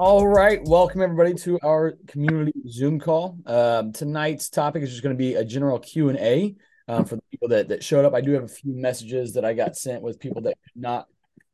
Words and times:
All 0.00 0.26
right, 0.26 0.62
welcome 0.64 1.02
everybody 1.02 1.34
to 1.34 1.58
our 1.62 1.98
community 2.06 2.54
Zoom 2.66 2.98
call. 2.98 3.36
Um, 3.44 3.92
tonight's 3.92 4.48
topic 4.48 4.82
is 4.82 4.88
just 4.88 5.02
going 5.02 5.14
to 5.14 5.18
be 5.18 5.34
a 5.34 5.44
general 5.44 5.78
Q 5.78 6.08
and 6.08 6.18
A 6.18 6.56
um, 6.88 7.04
for 7.04 7.16
the 7.16 7.22
people 7.30 7.48
that 7.48 7.68
that 7.68 7.84
showed 7.84 8.06
up. 8.06 8.14
I 8.14 8.22
do 8.22 8.32
have 8.32 8.44
a 8.44 8.48
few 8.48 8.72
messages 8.74 9.34
that 9.34 9.44
I 9.44 9.52
got 9.52 9.76
sent 9.76 10.00
with 10.00 10.18
people 10.18 10.40
that 10.40 10.54
could 10.62 10.80
not 10.80 11.06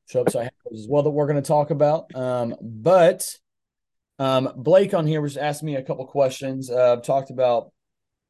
show 0.09 0.21
up, 0.21 0.31
so 0.31 0.39
I 0.39 0.45
have 0.45 0.53
those 0.71 0.83
as 0.83 0.87
well 0.89 1.03
that 1.03 1.11
we're 1.11 1.27
going 1.27 1.43
to 1.43 1.49
talk 1.49 1.71
about. 1.71 2.15
Um, 2.15 2.55
but 2.63 3.29
um, 4.21 4.53
Blake 4.55 4.95
on 4.95 5.09
here 5.09 5.21
was 5.21 5.37
asking 5.37 5.67
me 5.67 5.75
a 5.75 5.83
couple 5.83 6.07
questions. 6.07 6.71
Uh, 6.71 6.99
talked 6.99 7.31
about, 7.31 7.73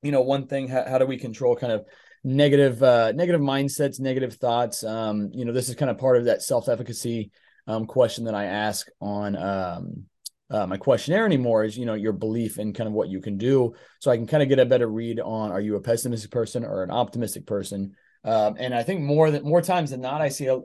you 0.00 0.12
know, 0.12 0.22
one 0.22 0.46
thing: 0.46 0.66
how, 0.66 0.86
how 0.88 0.96
do 0.96 1.04
we 1.04 1.18
control 1.18 1.56
kind 1.56 1.74
of 1.74 1.84
negative 2.24 2.82
uh, 2.82 3.12
negative 3.12 3.42
mindsets, 3.42 4.00
negative 4.00 4.32
thoughts? 4.36 4.82
Um, 4.82 5.28
you 5.34 5.44
know, 5.44 5.52
this 5.52 5.68
is 5.68 5.74
kind 5.74 5.90
of 5.90 5.98
part 5.98 6.16
of 6.16 6.24
that 6.24 6.40
self 6.40 6.70
efficacy 6.70 7.32
um, 7.66 7.86
question 7.86 8.24
that 8.24 8.34
I 8.34 8.44
ask 8.44 8.86
on 9.00 9.36
um, 9.36 10.04
uh, 10.50 10.66
my 10.66 10.76
questionnaire 10.76 11.26
anymore 11.26 11.64
is, 11.64 11.76
you 11.76 11.86
know, 11.86 11.94
your 11.94 12.12
belief 12.12 12.58
in 12.58 12.72
kind 12.72 12.86
of 12.86 12.94
what 12.94 13.08
you 13.08 13.20
can 13.20 13.36
do. 13.36 13.74
So 14.00 14.10
I 14.10 14.16
can 14.16 14.26
kind 14.26 14.42
of 14.42 14.48
get 14.48 14.58
a 14.58 14.66
better 14.66 14.86
read 14.86 15.20
on 15.20 15.50
are 15.50 15.60
you 15.60 15.76
a 15.76 15.80
pessimistic 15.80 16.30
person 16.30 16.64
or 16.64 16.82
an 16.82 16.90
optimistic 16.90 17.46
person? 17.46 17.96
Um, 18.24 18.56
and 18.58 18.74
I 18.74 18.82
think 18.82 19.00
more 19.00 19.30
than 19.30 19.44
more 19.44 19.62
times 19.62 19.90
than 19.90 20.00
not, 20.00 20.20
I 20.20 20.28
see 20.28 20.46
a, 20.46 20.60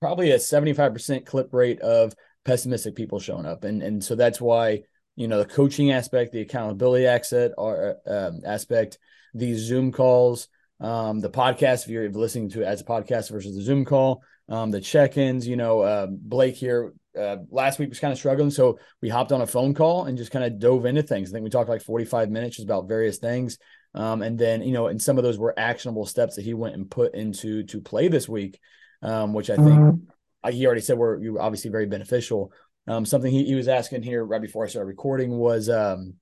probably 0.00 0.30
a 0.30 0.38
75% 0.38 1.26
clip 1.26 1.52
rate 1.52 1.80
of 1.80 2.14
pessimistic 2.44 2.94
people 2.94 3.20
showing 3.20 3.46
up. 3.46 3.64
And, 3.64 3.82
and 3.82 4.02
so 4.02 4.14
that's 4.14 4.40
why, 4.40 4.82
you 5.16 5.28
know, 5.28 5.38
the 5.38 5.46
coaching 5.46 5.92
aspect, 5.92 6.32
the 6.32 6.40
accountability 6.40 7.06
aspect, 7.06 7.54
or, 7.58 7.98
um, 8.06 8.40
aspect, 8.46 8.98
these 9.34 9.58
Zoom 9.58 9.92
calls, 9.92 10.48
um, 10.80 11.20
the 11.20 11.30
podcast, 11.30 11.84
if 11.84 11.88
you're 11.88 12.10
listening 12.10 12.48
to 12.50 12.62
it 12.62 12.66
as 12.66 12.80
a 12.80 12.84
podcast 12.84 13.30
versus 13.30 13.54
the 13.54 13.62
Zoom 13.62 13.84
call, 13.84 14.22
um, 14.50 14.70
the 14.70 14.80
check-ins. 14.80 15.46
You 15.46 15.56
know, 15.56 15.80
uh, 15.80 16.08
Blake 16.10 16.56
here 16.56 16.92
uh, 17.18 17.36
last 17.50 17.78
week 17.78 17.88
was 17.88 18.00
kind 18.00 18.12
of 18.12 18.18
struggling, 18.18 18.50
so 18.50 18.78
we 19.00 19.08
hopped 19.08 19.32
on 19.32 19.40
a 19.40 19.46
phone 19.46 19.72
call 19.72 20.04
and 20.04 20.18
just 20.18 20.30
kind 20.30 20.44
of 20.44 20.58
dove 20.58 20.84
into 20.84 21.02
things. 21.02 21.30
I 21.30 21.32
think 21.32 21.44
we 21.44 21.50
talked 21.50 21.70
like 21.70 21.82
45 21.82 22.30
minutes 22.30 22.56
just 22.56 22.66
about 22.66 22.88
various 22.88 23.18
things, 23.18 23.58
um, 23.94 24.22
and 24.22 24.38
then 24.38 24.62
you 24.62 24.72
know, 24.72 24.88
and 24.88 25.00
some 25.00 25.16
of 25.16 25.24
those 25.24 25.38
were 25.38 25.58
actionable 25.58 26.04
steps 26.04 26.36
that 26.36 26.44
he 26.44 26.52
went 26.52 26.74
and 26.74 26.90
put 26.90 27.14
into 27.14 27.62
to 27.64 27.80
play 27.80 28.08
this 28.08 28.28
week, 28.28 28.58
um, 29.02 29.32
which 29.32 29.48
I 29.48 29.56
think 29.56 29.68
mm-hmm. 29.68 30.50
he 30.50 30.66
already 30.66 30.82
said 30.82 30.98
were 30.98 31.20
obviously 31.40 31.70
very 31.70 31.86
beneficial. 31.86 32.52
Um, 32.86 33.04
something 33.04 33.30
he, 33.30 33.44
he 33.44 33.54
was 33.54 33.68
asking 33.68 34.02
here 34.02 34.24
right 34.24 34.42
before 34.42 34.64
I 34.64 34.68
started 34.68 34.88
recording 34.88 35.30
was, 35.30 35.68
um, 35.68 36.14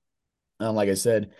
um, 0.59 0.75
like 0.75 0.89
I 0.89 0.93
said, 0.93 1.31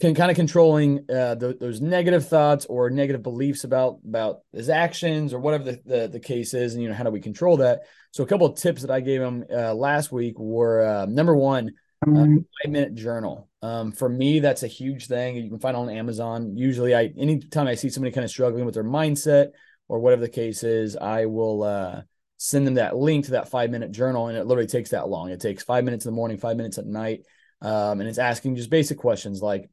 can 0.00 0.14
kind 0.14 0.30
of 0.30 0.36
controlling 0.36 1.04
uh, 1.08 1.36
the, 1.36 1.56
those 1.58 1.80
negative 1.80 2.28
thoughts 2.28 2.66
or 2.66 2.90
negative 2.90 3.22
beliefs 3.22 3.64
about 3.64 3.98
about 4.06 4.40
his 4.52 4.68
actions 4.68 5.32
or 5.32 5.38
whatever 5.38 5.64
the, 5.64 5.80
the, 5.84 6.08
the 6.08 6.20
case 6.20 6.54
is, 6.54 6.74
and 6.74 6.82
you 6.82 6.88
know 6.88 6.94
how 6.94 7.04
do 7.04 7.10
we 7.10 7.20
control 7.20 7.58
that? 7.58 7.82
So 8.10 8.24
a 8.24 8.26
couple 8.26 8.46
of 8.46 8.58
tips 8.58 8.82
that 8.82 8.90
I 8.90 9.00
gave 9.00 9.20
him 9.20 9.44
uh, 9.52 9.74
last 9.74 10.10
week 10.10 10.38
were 10.38 10.84
uh, 10.84 11.06
number 11.06 11.36
one, 11.36 11.70
uh, 12.04 12.10
mm-hmm. 12.10 12.36
five 12.36 12.72
minute 12.72 12.94
journal. 12.94 13.48
Um, 13.62 13.92
for 13.92 14.08
me, 14.08 14.40
that's 14.40 14.64
a 14.64 14.68
huge 14.68 15.06
thing. 15.06 15.36
You 15.36 15.48
can 15.48 15.60
find 15.60 15.76
on 15.76 15.88
Amazon. 15.88 16.56
Usually, 16.56 16.94
I 16.94 17.12
anytime 17.16 17.68
I 17.68 17.76
see 17.76 17.88
somebody 17.88 18.12
kind 18.12 18.24
of 18.24 18.30
struggling 18.30 18.64
with 18.64 18.74
their 18.74 18.84
mindset 18.84 19.50
or 19.88 20.00
whatever 20.00 20.22
the 20.22 20.28
case 20.28 20.64
is, 20.64 20.96
I 20.96 21.26
will 21.26 21.62
uh, 21.62 22.02
send 22.38 22.66
them 22.66 22.74
that 22.74 22.96
link 22.96 23.26
to 23.26 23.30
that 23.32 23.50
five 23.50 23.70
minute 23.70 23.92
journal, 23.92 24.26
and 24.26 24.36
it 24.36 24.46
literally 24.46 24.66
takes 24.66 24.90
that 24.90 25.08
long. 25.08 25.30
It 25.30 25.40
takes 25.40 25.62
five 25.62 25.84
minutes 25.84 26.04
in 26.04 26.10
the 26.10 26.16
morning, 26.16 26.38
five 26.38 26.56
minutes 26.56 26.78
at 26.78 26.86
night. 26.86 27.20
Um, 27.60 28.00
and 28.00 28.08
it's 28.08 28.18
asking 28.18 28.56
just 28.56 28.70
basic 28.70 28.98
questions 28.98 29.40
like 29.40 29.70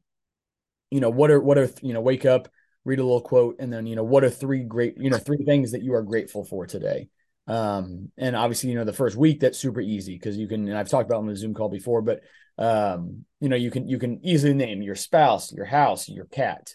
you 0.90 1.00
know, 1.00 1.10
what 1.10 1.30
are 1.30 1.40
what 1.40 1.58
are 1.58 1.70
you 1.82 1.92
know, 1.92 2.00
wake 2.00 2.24
up, 2.24 2.48
read 2.84 2.98
a 2.98 3.02
little 3.02 3.20
quote, 3.20 3.56
and 3.58 3.72
then 3.72 3.86
you 3.86 3.96
know, 3.96 4.04
what 4.04 4.24
are 4.24 4.30
three 4.30 4.62
great, 4.62 4.96
you 4.98 5.10
know, 5.10 5.18
three 5.18 5.44
things 5.44 5.72
that 5.72 5.82
you 5.82 5.94
are 5.94 6.02
grateful 6.02 6.44
for 6.44 6.66
today. 6.66 7.08
Um, 7.46 8.10
and 8.16 8.36
obviously, 8.36 8.70
you 8.70 8.76
know, 8.76 8.84
the 8.84 8.92
first 8.92 9.16
week 9.16 9.40
that's 9.40 9.58
super 9.58 9.80
easy 9.80 10.14
because 10.14 10.36
you 10.36 10.46
can, 10.46 10.68
and 10.68 10.78
I've 10.78 10.88
talked 10.88 11.08
about 11.08 11.18
on 11.18 11.26
the 11.26 11.36
Zoom 11.36 11.54
call 11.54 11.68
before, 11.68 12.02
but 12.02 12.20
um, 12.58 13.24
you 13.40 13.48
know, 13.48 13.56
you 13.56 13.70
can 13.70 13.88
you 13.88 13.98
can 13.98 14.20
easily 14.24 14.54
name 14.54 14.82
your 14.82 14.94
spouse, 14.94 15.52
your 15.52 15.64
house, 15.64 16.08
your 16.08 16.26
cat. 16.26 16.74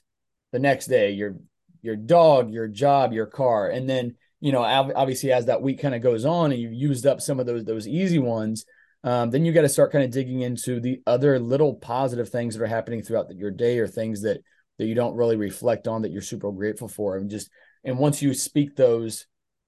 The 0.52 0.60
next 0.60 0.88
day, 0.88 1.12
your 1.12 1.36
your 1.82 1.96
dog, 1.96 2.52
your 2.52 2.68
job, 2.68 3.14
your 3.14 3.26
car, 3.26 3.70
and 3.70 3.90
then 3.90 4.16
you 4.42 4.52
know, 4.52 4.64
obviously, 4.64 5.32
as 5.32 5.46
that 5.46 5.62
week 5.62 5.82
kind 5.82 5.96
of 5.96 6.02
goes 6.02 6.26
on, 6.26 6.52
and 6.52 6.62
you've 6.62 6.74
used 6.74 7.06
up 7.06 7.22
some 7.22 7.40
of 7.40 7.46
those 7.46 7.66
those 7.66 7.88
easy 7.88 8.20
ones, 8.20 8.66
um, 9.06 9.30
then 9.30 9.46
you 9.46 9.54
got 9.54 9.62
to 9.62 9.70
start 9.70 9.92
kind 9.92 10.04
of 10.04 10.10
digging 10.10 10.42
into 10.42 10.80
the 10.80 11.00
other 11.06 11.38
little 11.40 11.76
positive 11.76 12.28
things 12.28 12.56
that 12.56 12.64
are 12.64 12.68
happening 12.68 13.04
throughout 13.04 13.34
your 13.36 13.52
day 13.52 13.78
or 13.78 13.88
things 13.88 14.24
that 14.24 14.42
that 14.80 14.88
you 14.88 14.96
don't 14.96 15.16
really 15.16 15.38
reflect 15.38 15.88
on 15.88 16.02
that 16.02 16.12
you're 16.12 16.22
super 16.22 16.52
grateful 16.52 16.88
for. 16.88 17.16
And 17.16 17.30
just 17.30 17.50
and 17.84 18.00
once 18.00 18.22
you 18.22 18.34
speak 18.34 18.76
those 18.76 19.28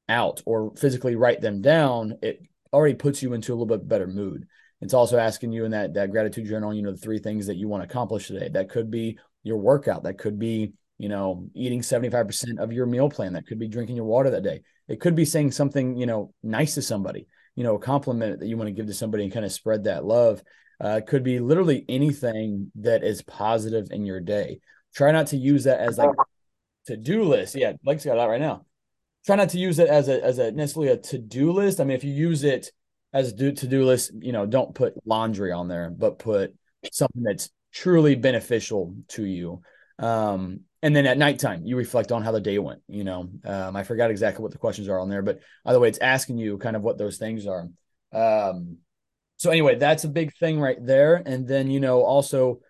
out 0.09 0.41
or 0.45 0.73
physically 0.75 1.15
write 1.15 1.39
them 1.39 1.61
down 1.61 2.15
it 2.21 2.41
already 2.73 2.95
puts 2.95 3.21
you 3.21 3.33
into 3.33 3.51
a 3.51 3.55
little 3.55 3.67
bit 3.67 3.87
better 3.87 4.07
mood. 4.07 4.47
It's 4.81 4.93
also 4.93 5.17
asking 5.17 5.51
you 5.51 5.65
in 5.65 5.71
that 5.71 5.93
that 5.93 6.11
gratitude 6.11 6.47
journal 6.47 6.73
you 6.73 6.81
know 6.81 6.91
the 6.91 6.97
three 6.97 7.19
things 7.19 7.45
that 7.45 7.57
you 7.57 7.67
want 7.67 7.83
to 7.83 7.89
accomplish 7.89 8.27
today. 8.27 8.49
That 8.49 8.69
could 8.69 8.89
be 8.89 9.19
your 9.43 9.57
workout. 9.57 10.03
That 10.03 10.17
could 10.17 10.39
be 10.39 10.73
you 10.97 11.09
know 11.09 11.47
eating 11.53 11.81
75% 11.81 12.57
of 12.57 12.73
your 12.73 12.87
meal 12.87 13.07
plan. 13.07 13.33
That 13.33 13.45
could 13.45 13.59
be 13.59 13.67
drinking 13.67 13.97
your 13.97 14.05
water 14.05 14.31
that 14.31 14.43
day. 14.43 14.61
It 14.87 14.99
could 14.99 15.15
be 15.15 15.25
saying 15.25 15.51
something 15.51 15.95
you 15.95 16.07
know 16.07 16.33
nice 16.41 16.73
to 16.73 16.81
somebody 16.81 17.27
you 17.57 17.63
know, 17.63 17.75
a 17.75 17.79
compliment 17.79 18.39
that 18.39 18.47
you 18.47 18.55
want 18.55 18.67
to 18.67 18.71
give 18.71 18.85
to 18.85 18.93
somebody 18.93 19.23
and 19.23 19.33
kind 19.33 19.43
of 19.45 19.51
spread 19.51 19.83
that 19.85 20.05
love. 20.05 20.41
Uh, 20.79 21.01
could 21.05 21.23
be 21.23 21.39
literally 21.39 21.83
anything 21.89 22.71
that 22.75 23.03
is 23.03 23.23
positive 23.23 23.87
in 23.89 24.05
your 24.05 24.19
day. 24.19 24.59
Try 24.93 25.11
not 25.11 25.27
to 25.27 25.37
use 25.37 25.63
that 25.63 25.79
as 25.79 25.97
like 25.97 26.11
to 26.85 26.95
do 26.95 27.23
list. 27.23 27.55
Yeah, 27.55 27.73
Blake's 27.83 28.05
got 28.05 28.15
that 28.15 28.25
right 28.25 28.39
now. 28.39 28.67
Try 29.25 29.37
not 29.37 29.49
to 29.49 29.57
use 29.57 29.79
it 29.79 29.89
as 29.89 30.07
a 30.07 30.23
as 30.23 30.37
a 30.37 30.51
necessarily 30.51 30.91
a 30.91 30.97
to 30.97 31.17
do 31.17 31.51
list. 31.51 31.81
I 31.81 31.83
mean, 31.83 31.95
if 31.95 32.03
you 32.03 32.13
use 32.13 32.43
it 32.43 32.71
as 33.11 33.33
do 33.33 33.51
list, 33.85 34.11
you 34.19 34.31
know, 34.31 34.45
don't 34.45 34.75
put 34.75 34.93
laundry 35.03 35.51
on 35.51 35.67
there, 35.67 35.89
but 35.89 36.19
put 36.19 36.55
something 36.91 37.23
that's 37.23 37.49
truly 37.73 38.13
beneficial 38.13 38.95
to 39.09 39.25
you. 39.25 39.61
Um, 39.97 40.61
and 40.87 40.95
then 40.95 41.05
at 41.05 41.17
nighttime 41.17 41.65
you 41.65 41.75
reflect 41.75 42.13
on 42.13 42.23
how 42.23 42.31
the 42.31 42.39
day 42.39 42.57
went 42.57 42.81
you 42.87 43.03
know? 43.03 43.29
Um, 43.43 43.75
i 43.75 43.83
forgot 43.83 44.09
exactly 44.09 44.41
what 44.41 44.53
the 44.53 44.57
questions 44.57 44.87
are 44.87 44.99
on 44.99 45.09
there 45.09 45.21
but 45.21 45.41
either 45.65 45.81
way 45.81 45.89
it's 45.89 45.99
asking 45.99 46.37
you 46.37 46.57
kind 46.57 46.77
of 46.77 46.81
what 46.81 46.97
those 46.97 47.17
things 47.17 47.45
are. 47.45 47.67
Um, 48.13 48.77
so 49.35 49.51
anyway 49.51 49.75
that's 49.75 50.05
a 50.05 50.09
big 50.09 50.33
thing 50.37 50.61
right 50.61 50.77
there. 50.79 51.21
And 51.25 51.45
then 51.45 51.69
you 51.69 51.81
know 51.81 52.03
also 52.03 52.61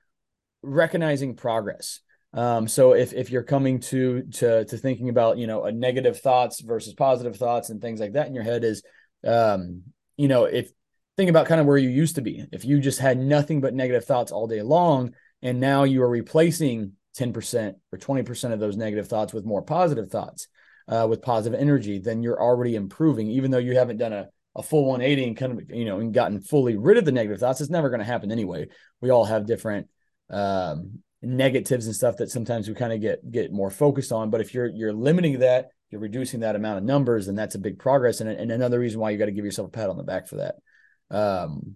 recognizing 0.63 1.35
progress. 1.35 1.99
Um, 2.33 2.67
so 2.67 2.93
if 2.93 3.13
if 3.13 3.29
you're 3.29 3.43
coming 3.43 3.79
to 3.91 4.23
to 4.23 4.65
to 4.65 4.77
thinking 4.77 5.09
about 5.09 5.37
you 5.37 5.45
know 5.45 5.65
a 5.65 5.71
negative 5.71 6.19
thoughts 6.19 6.59
versus 6.59 6.93
positive 6.95 7.37
thoughts 7.37 7.69
and 7.69 7.79
things 7.79 7.99
like 7.99 8.13
that 8.13 8.27
in 8.27 8.33
your 8.33 8.43
head 8.43 8.63
is 8.63 8.83
um, 9.23 9.83
you 10.17 10.27
know 10.27 10.45
if 10.45 10.71
think 11.17 11.29
about 11.29 11.45
kind 11.45 11.61
of 11.61 11.67
where 11.67 11.77
you 11.77 11.89
used 11.89 12.15
to 12.15 12.21
be. 12.21 12.45
If 12.51 12.65
you 12.65 12.79
just 12.79 12.99
had 12.99 13.19
nothing 13.19 13.61
but 13.61 13.75
negative 13.75 14.05
thoughts 14.05 14.31
all 14.31 14.47
day 14.47 14.61
long 14.61 15.13
and 15.41 15.59
now 15.59 15.83
you 15.83 16.01
are 16.03 16.09
replacing 16.09 16.93
10% 17.17 17.75
or 17.91 17.97
20% 17.97 18.53
of 18.53 18.59
those 18.59 18.77
negative 18.77 19.07
thoughts 19.07 19.33
with 19.33 19.45
more 19.45 19.61
positive 19.61 20.09
thoughts, 20.09 20.47
uh, 20.87 21.07
with 21.09 21.21
positive 21.21 21.59
energy, 21.59 21.99
then 21.99 22.23
you're 22.23 22.41
already 22.41 22.75
improving. 22.75 23.27
Even 23.27 23.51
though 23.51 23.57
you 23.57 23.75
haven't 23.75 23.97
done 23.97 24.13
a, 24.13 24.27
a 24.55 24.63
full 24.63 24.85
180 24.85 25.27
and 25.27 25.37
kind 25.37 25.51
of, 25.53 25.69
you 25.69 25.85
know, 25.85 25.99
and 25.99 26.13
gotten 26.13 26.41
fully 26.41 26.77
rid 26.77 26.97
of 26.97 27.05
the 27.05 27.11
negative 27.11 27.39
thoughts, 27.39 27.61
it's 27.61 27.69
never 27.69 27.89
going 27.89 27.99
to 27.99 28.05
happen 28.05 28.31
anyway. 28.31 28.67
We 29.01 29.09
all 29.09 29.25
have 29.25 29.45
different 29.45 29.87
um, 30.29 30.99
negatives 31.21 31.87
and 31.87 31.95
stuff 31.95 32.17
that 32.17 32.31
sometimes 32.31 32.67
we 32.67 32.75
kind 32.75 32.93
of 32.93 33.01
get 33.01 33.29
get 33.29 33.51
more 33.51 33.69
focused 33.69 34.11
on. 34.11 34.29
But 34.29 34.41
if 34.41 34.53
you're 34.53 34.67
you're 34.67 34.93
limiting 34.93 35.39
that, 35.39 35.69
you're 35.89 36.01
reducing 36.01 36.41
that 36.41 36.55
amount 36.55 36.77
of 36.77 36.83
numbers, 36.83 37.27
and 37.27 37.37
that's 37.37 37.55
a 37.55 37.59
big 37.59 37.79
progress. 37.79 38.21
And, 38.21 38.29
and 38.29 38.51
another 38.51 38.79
reason 38.79 38.99
why 38.99 39.11
you 39.11 39.17
got 39.17 39.25
to 39.25 39.31
give 39.31 39.45
yourself 39.45 39.69
a 39.69 39.71
pat 39.71 39.89
on 39.89 39.97
the 39.97 40.03
back 40.03 40.27
for 40.27 40.37
that. 40.37 40.55
Um, 41.09 41.75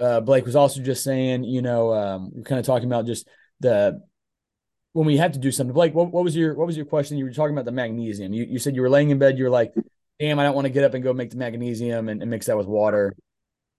uh, 0.00 0.20
Blake 0.20 0.46
was 0.46 0.56
also 0.56 0.80
just 0.82 1.04
saying, 1.04 1.44
you 1.44 1.62
know, 1.62 1.92
um, 1.92 2.30
we're 2.34 2.42
kind 2.42 2.58
of 2.58 2.64
talking 2.64 2.88
about 2.88 3.06
just 3.06 3.28
the 3.60 4.00
when 4.92 5.06
we 5.06 5.16
have 5.16 5.32
to 5.32 5.38
do 5.38 5.52
something. 5.52 5.74
Blake, 5.74 5.94
what, 5.94 6.10
what 6.10 6.24
was 6.24 6.36
your 6.36 6.54
what 6.54 6.66
was 6.66 6.76
your 6.76 6.86
question? 6.86 7.18
You 7.18 7.24
were 7.24 7.32
talking 7.32 7.54
about 7.54 7.64
the 7.64 7.72
magnesium. 7.72 8.32
You 8.32 8.44
you 8.44 8.58
said 8.58 8.74
you 8.74 8.82
were 8.82 8.90
laying 8.90 9.10
in 9.10 9.18
bed. 9.18 9.38
You're 9.38 9.50
like, 9.50 9.72
damn, 10.18 10.38
I 10.38 10.44
don't 10.44 10.54
want 10.54 10.66
to 10.66 10.72
get 10.72 10.84
up 10.84 10.94
and 10.94 11.04
go 11.04 11.12
make 11.12 11.30
the 11.30 11.36
magnesium 11.36 12.08
and, 12.08 12.20
and 12.20 12.30
mix 12.30 12.46
that 12.46 12.56
with 12.56 12.66
water. 12.66 13.14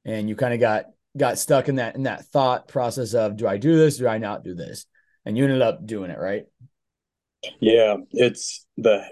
And 0.05 0.29
you 0.29 0.35
kind 0.35 0.53
of 0.53 0.59
got 0.59 0.85
got 1.17 1.37
stuck 1.37 1.69
in 1.69 1.75
that 1.75 1.95
in 1.95 2.03
that 2.03 2.25
thought 2.25 2.67
process 2.67 3.13
of 3.13 3.37
do 3.37 3.47
I 3.47 3.57
do 3.57 3.75
this? 3.77 3.97
Do 3.97 4.07
I 4.07 4.17
not 4.17 4.43
do 4.43 4.55
this? 4.55 4.85
And 5.25 5.37
you 5.37 5.43
ended 5.43 5.61
up 5.61 5.85
doing 5.85 6.11
it, 6.11 6.19
right? 6.19 6.45
Yeah, 7.59 7.97
it's 8.11 8.65
the 8.77 9.03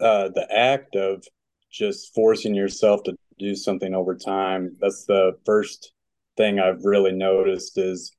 uh, 0.00 0.28
the 0.28 0.46
act 0.50 0.96
of 0.96 1.24
just 1.70 2.14
forcing 2.14 2.54
yourself 2.54 3.02
to 3.04 3.16
do 3.38 3.54
something 3.54 3.94
over 3.94 4.14
time. 4.14 4.76
That's 4.80 5.04
the 5.04 5.32
first 5.44 5.92
thing 6.36 6.58
I've 6.58 6.84
really 6.84 7.12
noticed 7.12 7.78
is 7.78 8.15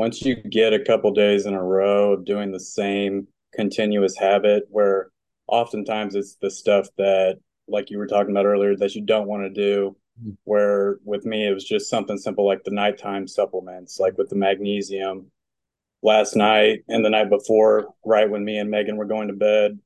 once 0.00 0.22
you 0.22 0.34
get 0.34 0.72
a 0.72 0.82
couple 0.82 1.10
days 1.10 1.44
in 1.44 1.52
a 1.52 1.62
row 1.62 2.14
of 2.14 2.24
doing 2.24 2.50
the 2.50 2.58
same 2.58 3.28
continuous 3.52 4.16
habit 4.16 4.66
where 4.70 5.10
oftentimes 5.46 6.14
it's 6.14 6.36
the 6.36 6.50
stuff 6.50 6.88
that 6.96 7.38
like 7.68 7.90
you 7.90 7.98
were 7.98 8.06
talking 8.06 8.30
about 8.30 8.46
earlier 8.46 8.74
that 8.74 8.94
you 8.94 9.02
don't 9.02 9.28
want 9.28 9.42
to 9.42 9.50
do 9.50 9.94
mm-hmm. 10.18 10.30
where 10.44 10.96
with 11.04 11.26
me 11.26 11.46
it 11.46 11.52
was 11.52 11.66
just 11.66 11.90
something 11.90 12.16
simple 12.16 12.46
like 12.46 12.64
the 12.64 12.70
nighttime 12.70 13.28
supplements 13.28 14.00
like 14.00 14.16
with 14.16 14.30
the 14.30 14.34
magnesium 14.34 15.26
last 16.00 16.34
night 16.34 16.78
and 16.88 17.04
the 17.04 17.10
night 17.10 17.28
before 17.28 17.92
right 18.02 18.30
when 18.30 18.42
me 18.42 18.56
and 18.56 18.70
megan 18.70 18.96
were 18.96 19.04
going 19.04 19.28
to 19.28 19.34
bed 19.34 19.78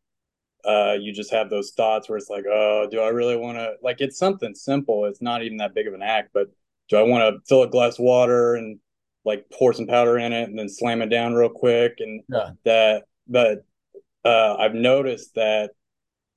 uh, 0.64 0.96
you 0.99 1.12
just 1.12 1.32
have 1.32 1.50
those 1.50 1.72
thoughts 1.72 2.08
where 2.08 2.16
it's 2.16 2.31
like 2.31 2.44
oh 2.46 2.87
do 2.88 3.00
i 3.00 3.08
really 3.08 3.37
want 3.37 3.58
to 3.58 3.72
like 3.82 4.00
it's 4.00 4.16
something 4.16 4.55
simple 4.55 5.06
it's 5.06 5.20
not 5.20 5.43
even 5.43 5.56
that 5.56 5.75
big 5.75 5.88
of 5.88 5.93
an 5.93 6.02
act 6.02 6.31
but 6.32 6.46
do 6.90 6.96
I 6.96 7.02
want 7.02 7.22
to 7.22 7.40
fill 7.49 7.62
a 7.62 7.69
glass 7.69 7.94
of 7.99 8.05
water 8.05 8.56
and 8.56 8.78
like 9.25 9.47
pour 9.53 9.73
some 9.73 9.87
powder 9.87 10.19
in 10.19 10.32
it 10.32 10.49
and 10.49 10.59
then 10.59 10.69
slam 10.69 11.03
it 11.03 11.09
down 11.09 11.35
real 11.35 11.49
quick 11.49 11.94
and 11.99 12.23
yeah. 12.29 12.50
that 12.65 13.05
but 13.26 13.65
uh, 14.25 14.56
I've 14.59 14.75
noticed 14.75 15.35
that 15.35 15.71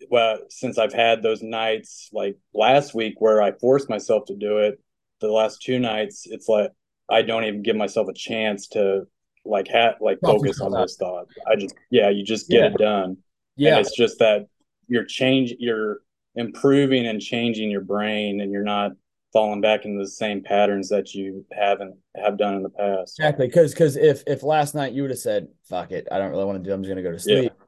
well 0.10 0.40
since 0.50 0.78
I've 0.78 0.94
had 0.94 1.22
those 1.22 1.42
nights 1.42 2.10
like 2.14 2.38
last 2.54 2.94
week 2.94 3.16
where 3.20 3.42
I 3.42 3.52
forced 3.54 3.90
myself 3.90 4.26
to 4.28 4.36
do 4.36 4.60
it 4.60 4.80
the 5.20 5.28
last 5.32 5.62
two 5.62 5.80
nights 5.80 6.28
it's 6.30 6.48
like 6.48 6.72
I 7.10 7.22
don't 7.22 7.46
even 7.46 7.64
give 7.64 7.76
myself 7.76 8.08
a 8.10 8.14
chance 8.14 8.68
to 8.70 9.08
like 9.48 9.68
have 9.70 9.96
like 10.02 10.20
focus 10.22 10.60
on 10.62 10.72
those 10.72 10.96
thoughts. 10.98 11.34
I 11.48 11.56
just 11.56 11.76
yeah, 11.90 12.10
you 12.10 12.24
just 12.24 12.50
get 12.50 12.60
yeah. 12.60 12.68
it 12.68 12.78
done. 12.78 13.18
Yeah. 13.56 13.78
And 13.78 13.86
it's 13.86 13.96
just 13.96 14.20
that 14.20 14.48
you're 14.88 15.06
change 15.06 15.54
you're 15.60 16.00
improving 16.36 17.08
and 17.08 17.22
changing 17.22 17.72
your 17.72 17.82
brain 17.82 18.42
and 18.42 18.52
you're 18.52 18.64
not 18.64 18.92
falling 19.34 19.62
back 19.62 19.86
into 19.86 20.00
the 20.00 20.10
same 20.10 20.42
patterns 20.42 20.90
that 20.90 21.14
you 21.14 21.46
haven't 21.52 21.96
have 22.16 22.38
done 22.38 22.56
in 22.56 22.64
the 22.64 22.70
past. 22.70 23.20
Exactly. 23.20 23.50
Cause 23.50 23.74
cause 23.74 23.96
if 23.96 24.24
if 24.26 24.44
last 24.44 24.76
night 24.76 24.94
you 24.94 25.02
would 25.02 25.12
have 25.12 25.20
said, 25.20 25.48
fuck 25.70 25.92
it, 25.92 26.08
I 26.12 26.18
don't 26.18 26.32
really 26.32 26.46
want 26.46 26.64
to 26.64 26.68
do, 26.68 26.74
I'm 26.74 26.82
just 26.82 26.90
gonna 26.90 27.04
go 27.04 27.12
to 27.12 27.20
sleep. 27.20 27.44
Yeah. 27.44 27.66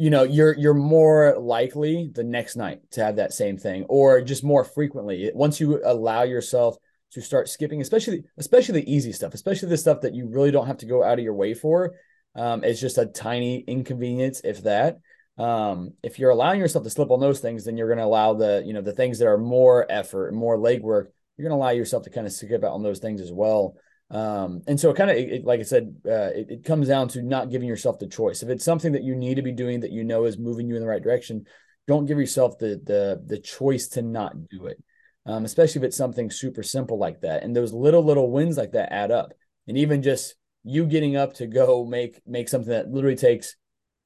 You 0.00 0.10
know, 0.10 0.22
you're 0.22 0.56
you're 0.56 0.74
more 0.74 1.36
likely 1.38 2.10
the 2.14 2.24
next 2.24 2.56
night 2.56 2.80
to 2.92 3.04
have 3.04 3.16
that 3.16 3.32
same 3.32 3.58
thing, 3.58 3.84
or 3.88 4.20
just 4.20 4.44
more 4.44 4.64
frequently. 4.64 5.30
Once 5.34 5.58
you 5.58 5.80
allow 5.84 6.22
yourself 6.22 6.76
to 7.12 7.20
start 7.20 7.48
skipping, 7.48 7.80
especially 7.80 8.24
especially 8.36 8.80
the 8.80 8.92
easy 8.92 9.12
stuff, 9.12 9.34
especially 9.34 9.68
the 9.68 9.76
stuff 9.76 10.02
that 10.02 10.14
you 10.14 10.28
really 10.28 10.50
don't 10.50 10.66
have 10.66 10.78
to 10.78 10.86
go 10.86 11.02
out 11.02 11.18
of 11.18 11.24
your 11.24 11.34
way 11.34 11.54
for. 11.54 11.94
Um, 12.34 12.62
it's 12.62 12.80
just 12.80 12.98
a 12.98 13.06
tiny 13.06 13.60
inconvenience, 13.60 14.40
if 14.44 14.62
that. 14.62 14.98
Um, 15.38 15.94
if 16.02 16.18
you're 16.18 16.30
allowing 16.30 16.60
yourself 16.60 16.84
to 16.84 16.90
slip 16.90 17.10
on 17.10 17.20
those 17.20 17.40
things, 17.40 17.64
then 17.64 17.76
you're 17.76 17.88
going 17.88 17.98
to 17.98 18.04
allow 18.04 18.34
the 18.34 18.62
you 18.66 18.72
know 18.72 18.82
the 18.82 18.92
things 18.92 19.18
that 19.18 19.28
are 19.28 19.38
more 19.38 19.86
effort, 19.88 20.34
more 20.34 20.56
legwork. 20.56 21.06
You're 21.36 21.48
going 21.48 21.58
to 21.58 21.62
allow 21.62 21.70
yourself 21.70 22.04
to 22.04 22.10
kind 22.10 22.26
of 22.26 22.32
skip 22.32 22.64
out 22.64 22.72
on 22.72 22.82
those 22.82 22.98
things 22.98 23.20
as 23.20 23.32
well. 23.32 23.76
Um, 24.10 24.62
and 24.66 24.80
so, 24.80 24.90
it 24.90 24.96
kind 24.96 25.10
of, 25.10 25.44
like 25.44 25.60
I 25.60 25.64
said, 25.64 25.94
uh, 26.06 26.30
it, 26.34 26.46
it 26.50 26.64
comes 26.64 26.88
down 26.88 27.08
to 27.08 27.22
not 27.22 27.50
giving 27.50 27.68
yourself 27.68 27.98
the 27.98 28.08
choice. 28.08 28.42
If 28.42 28.48
it's 28.48 28.64
something 28.64 28.92
that 28.92 29.04
you 29.04 29.14
need 29.14 29.36
to 29.36 29.42
be 29.42 29.52
doing 29.52 29.80
that 29.80 29.92
you 29.92 30.02
know 30.02 30.24
is 30.24 30.38
moving 30.38 30.68
you 30.68 30.74
in 30.74 30.80
the 30.80 30.88
right 30.88 31.02
direction, 31.02 31.46
don't 31.86 32.06
give 32.06 32.18
yourself 32.18 32.58
the 32.58 32.80
the 32.84 33.22
the 33.24 33.38
choice 33.38 33.88
to 33.88 34.02
not 34.02 34.48
do 34.48 34.66
it 34.66 34.82
um, 35.28 35.44
especially 35.44 35.80
if 35.80 35.84
it's 35.84 35.96
something 35.96 36.30
super 36.30 36.62
simple 36.62 36.98
like 36.98 37.20
that. 37.20 37.42
And 37.42 37.54
those 37.54 37.72
little 37.72 38.02
little 38.02 38.30
wins 38.30 38.56
like 38.56 38.72
that 38.72 38.92
add 38.92 39.10
up. 39.10 39.34
And 39.68 39.76
even 39.76 40.02
just 40.02 40.34
you 40.64 40.86
getting 40.86 41.16
up 41.16 41.34
to 41.34 41.46
go 41.46 41.84
make 41.84 42.20
make 42.26 42.48
something 42.48 42.70
that 42.70 42.88
literally 42.88 43.14
takes 43.14 43.54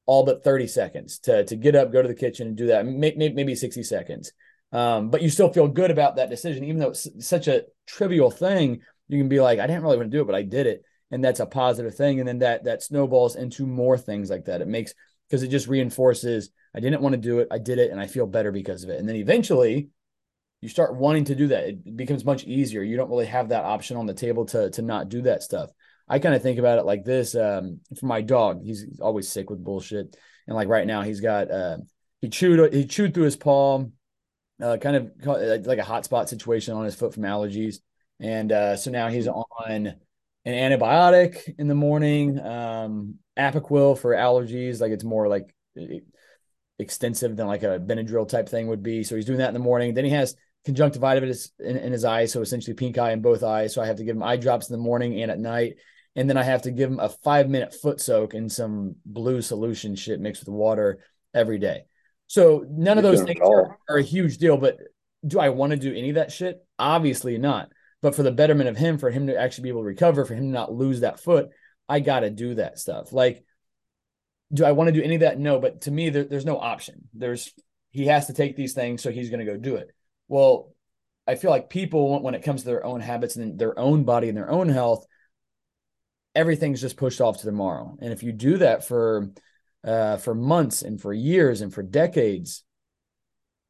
all 0.05 0.25
but 0.25 0.43
30 0.43 0.67
seconds 0.67 1.19
to 1.19 1.45
to 1.45 1.55
get 1.55 1.75
up, 1.75 1.91
go 1.91 2.01
to 2.01 2.07
the 2.07 2.13
kitchen 2.13 2.47
and 2.47 2.57
do 2.57 2.67
that. 2.67 2.85
Maybe, 2.85 3.29
maybe 3.29 3.55
60 3.55 3.83
seconds. 3.83 4.31
Um, 4.71 5.09
but 5.09 5.21
you 5.21 5.29
still 5.29 5.53
feel 5.53 5.67
good 5.67 5.91
about 5.91 6.15
that 6.15 6.29
decision, 6.29 6.63
even 6.63 6.79
though 6.79 6.89
it's 6.89 7.07
such 7.19 7.47
a 7.47 7.63
trivial 7.85 8.31
thing. 8.31 8.81
You 9.07 9.19
can 9.19 9.29
be 9.29 9.39
like, 9.39 9.59
I 9.59 9.67
didn't 9.67 9.83
really 9.83 9.97
want 9.97 10.11
to 10.11 10.17
do 10.17 10.21
it, 10.21 10.25
but 10.25 10.35
I 10.35 10.41
did 10.41 10.65
it, 10.65 10.83
and 11.11 11.23
that's 11.23 11.39
a 11.39 11.45
positive 11.45 11.93
thing. 11.93 12.19
And 12.19 12.27
then 12.27 12.39
that 12.39 12.63
that 12.63 12.83
snowballs 12.83 13.35
into 13.35 13.67
more 13.67 13.97
things 13.97 14.29
like 14.29 14.45
that. 14.45 14.61
It 14.61 14.67
makes 14.67 14.93
because 15.29 15.43
it 15.43 15.49
just 15.49 15.67
reinforces 15.67 16.49
I 16.75 16.79
didn't 16.79 17.01
want 17.01 17.13
to 17.13 17.21
do 17.21 17.39
it, 17.39 17.47
I 17.51 17.59
did 17.59 17.79
it, 17.79 17.91
and 17.91 17.99
I 17.99 18.07
feel 18.07 18.25
better 18.25 18.51
because 18.51 18.83
of 18.83 18.89
it. 18.89 18.99
And 18.99 19.07
then 19.07 19.15
eventually, 19.15 19.89
you 20.63 20.69
start 20.69 20.95
wanting 20.95 21.25
to 21.25 21.35
do 21.35 21.47
that 21.47 21.65
it 21.65 21.97
becomes 21.97 22.23
much 22.23 22.45
easier 22.45 22.81
you 22.81 22.95
don't 22.95 23.09
really 23.09 23.25
have 23.25 23.49
that 23.49 23.65
option 23.65 23.97
on 23.97 24.05
the 24.05 24.13
table 24.13 24.45
to 24.45 24.69
to 24.69 24.81
not 24.81 25.09
do 25.09 25.21
that 25.23 25.43
stuff 25.43 25.69
i 26.07 26.19
kind 26.19 26.35
of 26.35 26.41
think 26.41 26.59
about 26.59 26.79
it 26.79 26.85
like 26.85 27.03
this 27.03 27.35
um, 27.35 27.79
for 27.99 28.05
my 28.05 28.21
dog 28.21 28.61
he's 28.63 28.99
always 29.01 29.27
sick 29.29 29.49
with 29.49 29.63
bullshit. 29.63 30.15
And 30.47 30.55
like 30.55 30.67
right 30.67 30.87
now 30.87 31.01
he's 31.01 31.21
got 31.21 31.49
uh, 31.49 31.77
he 32.21 32.29
chewed 32.29 32.73
he 32.73 32.85
chewed 32.85 33.13
through 33.13 33.23
his 33.23 33.37
palm 33.37 33.93
uh, 34.61 34.77
kind 34.77 34.95
of 34.95 35.65
like 35.65 35.79
a 35.79 35.83
hot 35.83 36.05
spot 36.05 36.29
situation 36.29 36.73
on 36.73 36.85
his 36.85 36.95
foot 36.95 37.13
from 37.13 37.23
allergies. 37.23 37.77
And 38.19 38.51
uh, 38.51 38.77
so 38.77 38.91
now 38.91 39.09
he's 39.09 39.27
on 39.27 39.41
an 39.65 39.93
antibiotic 40.45 41.55
in 41.57 41.67
the 41.67 41.75
morning 41.75 42.39
um 42.39 43.15
Apoquel 43.37 43.97
for 43.97 44.13
allergies. 44.13 44.79
Like 44.79 44.91
it's 44.91 45.03
more 45.03 45.27
like 45.27 45.53
extensive 46.77 47.35
than 47.35 47.47
like 47.47 47.63
a 47.63 47.79
benadryl 47.79 48.27
type 48.27 48.49
thing 48.49 48.67
would 48.67 48.83
be. 48.83 49.03
So 49.03 49.15
he's 49.15 49.25
doing 49.25 49.39
that 49.39 49.47
in 49.47 49.53
the 49.53 49.59
morning. 49.59 49.93
Then 49.93 50.05
he 50.05 50.11
has 50.11 50.35
conjunctivitis 50.65 51.51
in, 51.59 51.77
in 51.77 51.91
his 51.91 52.05
eyes, 52.05 52.31
so 52.31 52.41
essentially 52.41 52.73
pink 52.73 52.97
eye 52.97 53.11
in 53.11 53.21
both 53.21 53.43
eyes. 53.43 53.73
So 53.73 53.81
I 53.81 53.87
have 53.87 53.97
to 53.97 54.03
give 54.03 54.15
him 54.15 54.23
eye 54.23 54.37
drops 54.37 54.69
in 54.69 54.73
the 54.73 54.83
morning 54.83 55.21
and 55.21 55.31
at 55.31 55.39
night, 55.39 55.75
and 56.15 56.29
then 56.29 56.37
I 56.37 56.43
have 56.43 56.63
to 56.63 56.71
give 56.71 56.89
him 56.89 56.99
a 56.99 57.09
five 57.09 57.49
minute 57.49 57.73
foot 57.73 57.99
soak 57.99 58.33
in 58.33 58.49
some 58.49 58.95
blue 59.05 59.41
solution 59.41 59.95
shit 59.95 60.19
mixed 60.19 60.43
with 60.43 60.53
water 60.53 60.99
every 61.33 61.59
day. 61.59 61.85
So 62.27 62.65
none 62.69 62.97
of 62.97 63.03
those 63.03 63.21
things 63.23 63.39
are, 63.41 63.77
are, 63.89 63.97
a 63.97 64.03
huge 64.03 64.37
deal, 64.37 64.57
but 64.57 64.77
do 65.25 65.39
I 65.39 65.49
want 65.49 65.71
to 65.71 65.77
do 65.77 65.93
any 65.93 66.09
of 66.09 66.15
that 66.15 66.31
shit? 66.31 66.65
Obviously 66.79 67.37
not. 67.37 67.69
But 68.01 68.15
for 68.15 68.23
the 68.23 68.31
betterment 68.31 68.69
of 68.69 68.77
him, 68.77 68.97
for 68.97 69.09
him 69.09 69.27
to 69.27 69.37
actually 69.37 69.63
be 69.63 69.69
able 69.69 69.81
to 69.81 69.87
recover, 69.87 70.25
for 70.25 70.33
him 70.33 70.43
to 70.43 70.49
not 70.49 70.73
lose 70.73 71.01
that 71.01 71.19
foot, 71.19 71.49
I 71.87 71.99
got 71.99 72.21
to 72.21 72.29
do 72.29 72.55
that 72.55 72.79
stuff. 72.79 73.13
Like, 73.13 73.43
do 74.51 74.65
I 74.65 74.73
want 74.73 74.89
to 74.89 74.93
do 74.93 75.01
any 75.01 75.15
of 75.15 75.21
that? 75.21 75.39
No. 75.39 75.59
But 75.59 75.81
to 75.81 75.91
me, 75.91 76.09
there, 76.09 76.23
there's 76.23 76.45
no 76.45 76.57
option. 76.57 77.07
There's 77.13 77.53
he 77.91 78.07
has 78.07 78.27
to 78.27 78.33
take 78.33 78.55
these 78.55 78.73
things, 78.73 79.01
so 79.01 79.11
he's 79.11 79.29
going 79.29 79.45
to 79.45 79.51
go 79.51 79.57
do 79.57 79.75
it. 79.75 79.89
Well, 80.27 80.73
I 81.27 81.35
feel 81.35 81.51
like 81.51 81.69
people, 81.69 82.21
when 82.21 82.33
it 82.33 82.43
comes 82.43 82.61
to 82.61 82.67
their 82.67 82.85
own 82.85 82.99
habits 82.99 83.35
and 83.35 83.57
their 83.57 83.77
own 83.77 84.03
body 84.03 84.27
and 84.27 84.37
their 84.37 84.49
own 84.49 84.67
health, 84.67 85.05
everything's 86.35 86.81
just 86.81 86.97
pushed 86.97 87.21
off 87.21 87.39
to 87.39 87.45
tomorrow. 87.45 87.97
And 88.01 88.11
if 88.11 88.23
you 88.23 88.31
do 88.31 88.57
that 88.57 88.85
for 88.85 89.31
uh, 89.83 90.17
for 90.17 90.33
months 90.33 90.81
and 90.81 90.99
for 90.99 91.13
years 91.13 91.61
and 91.61 91.73
for 91.73 91.83
decades, 91.83 92.63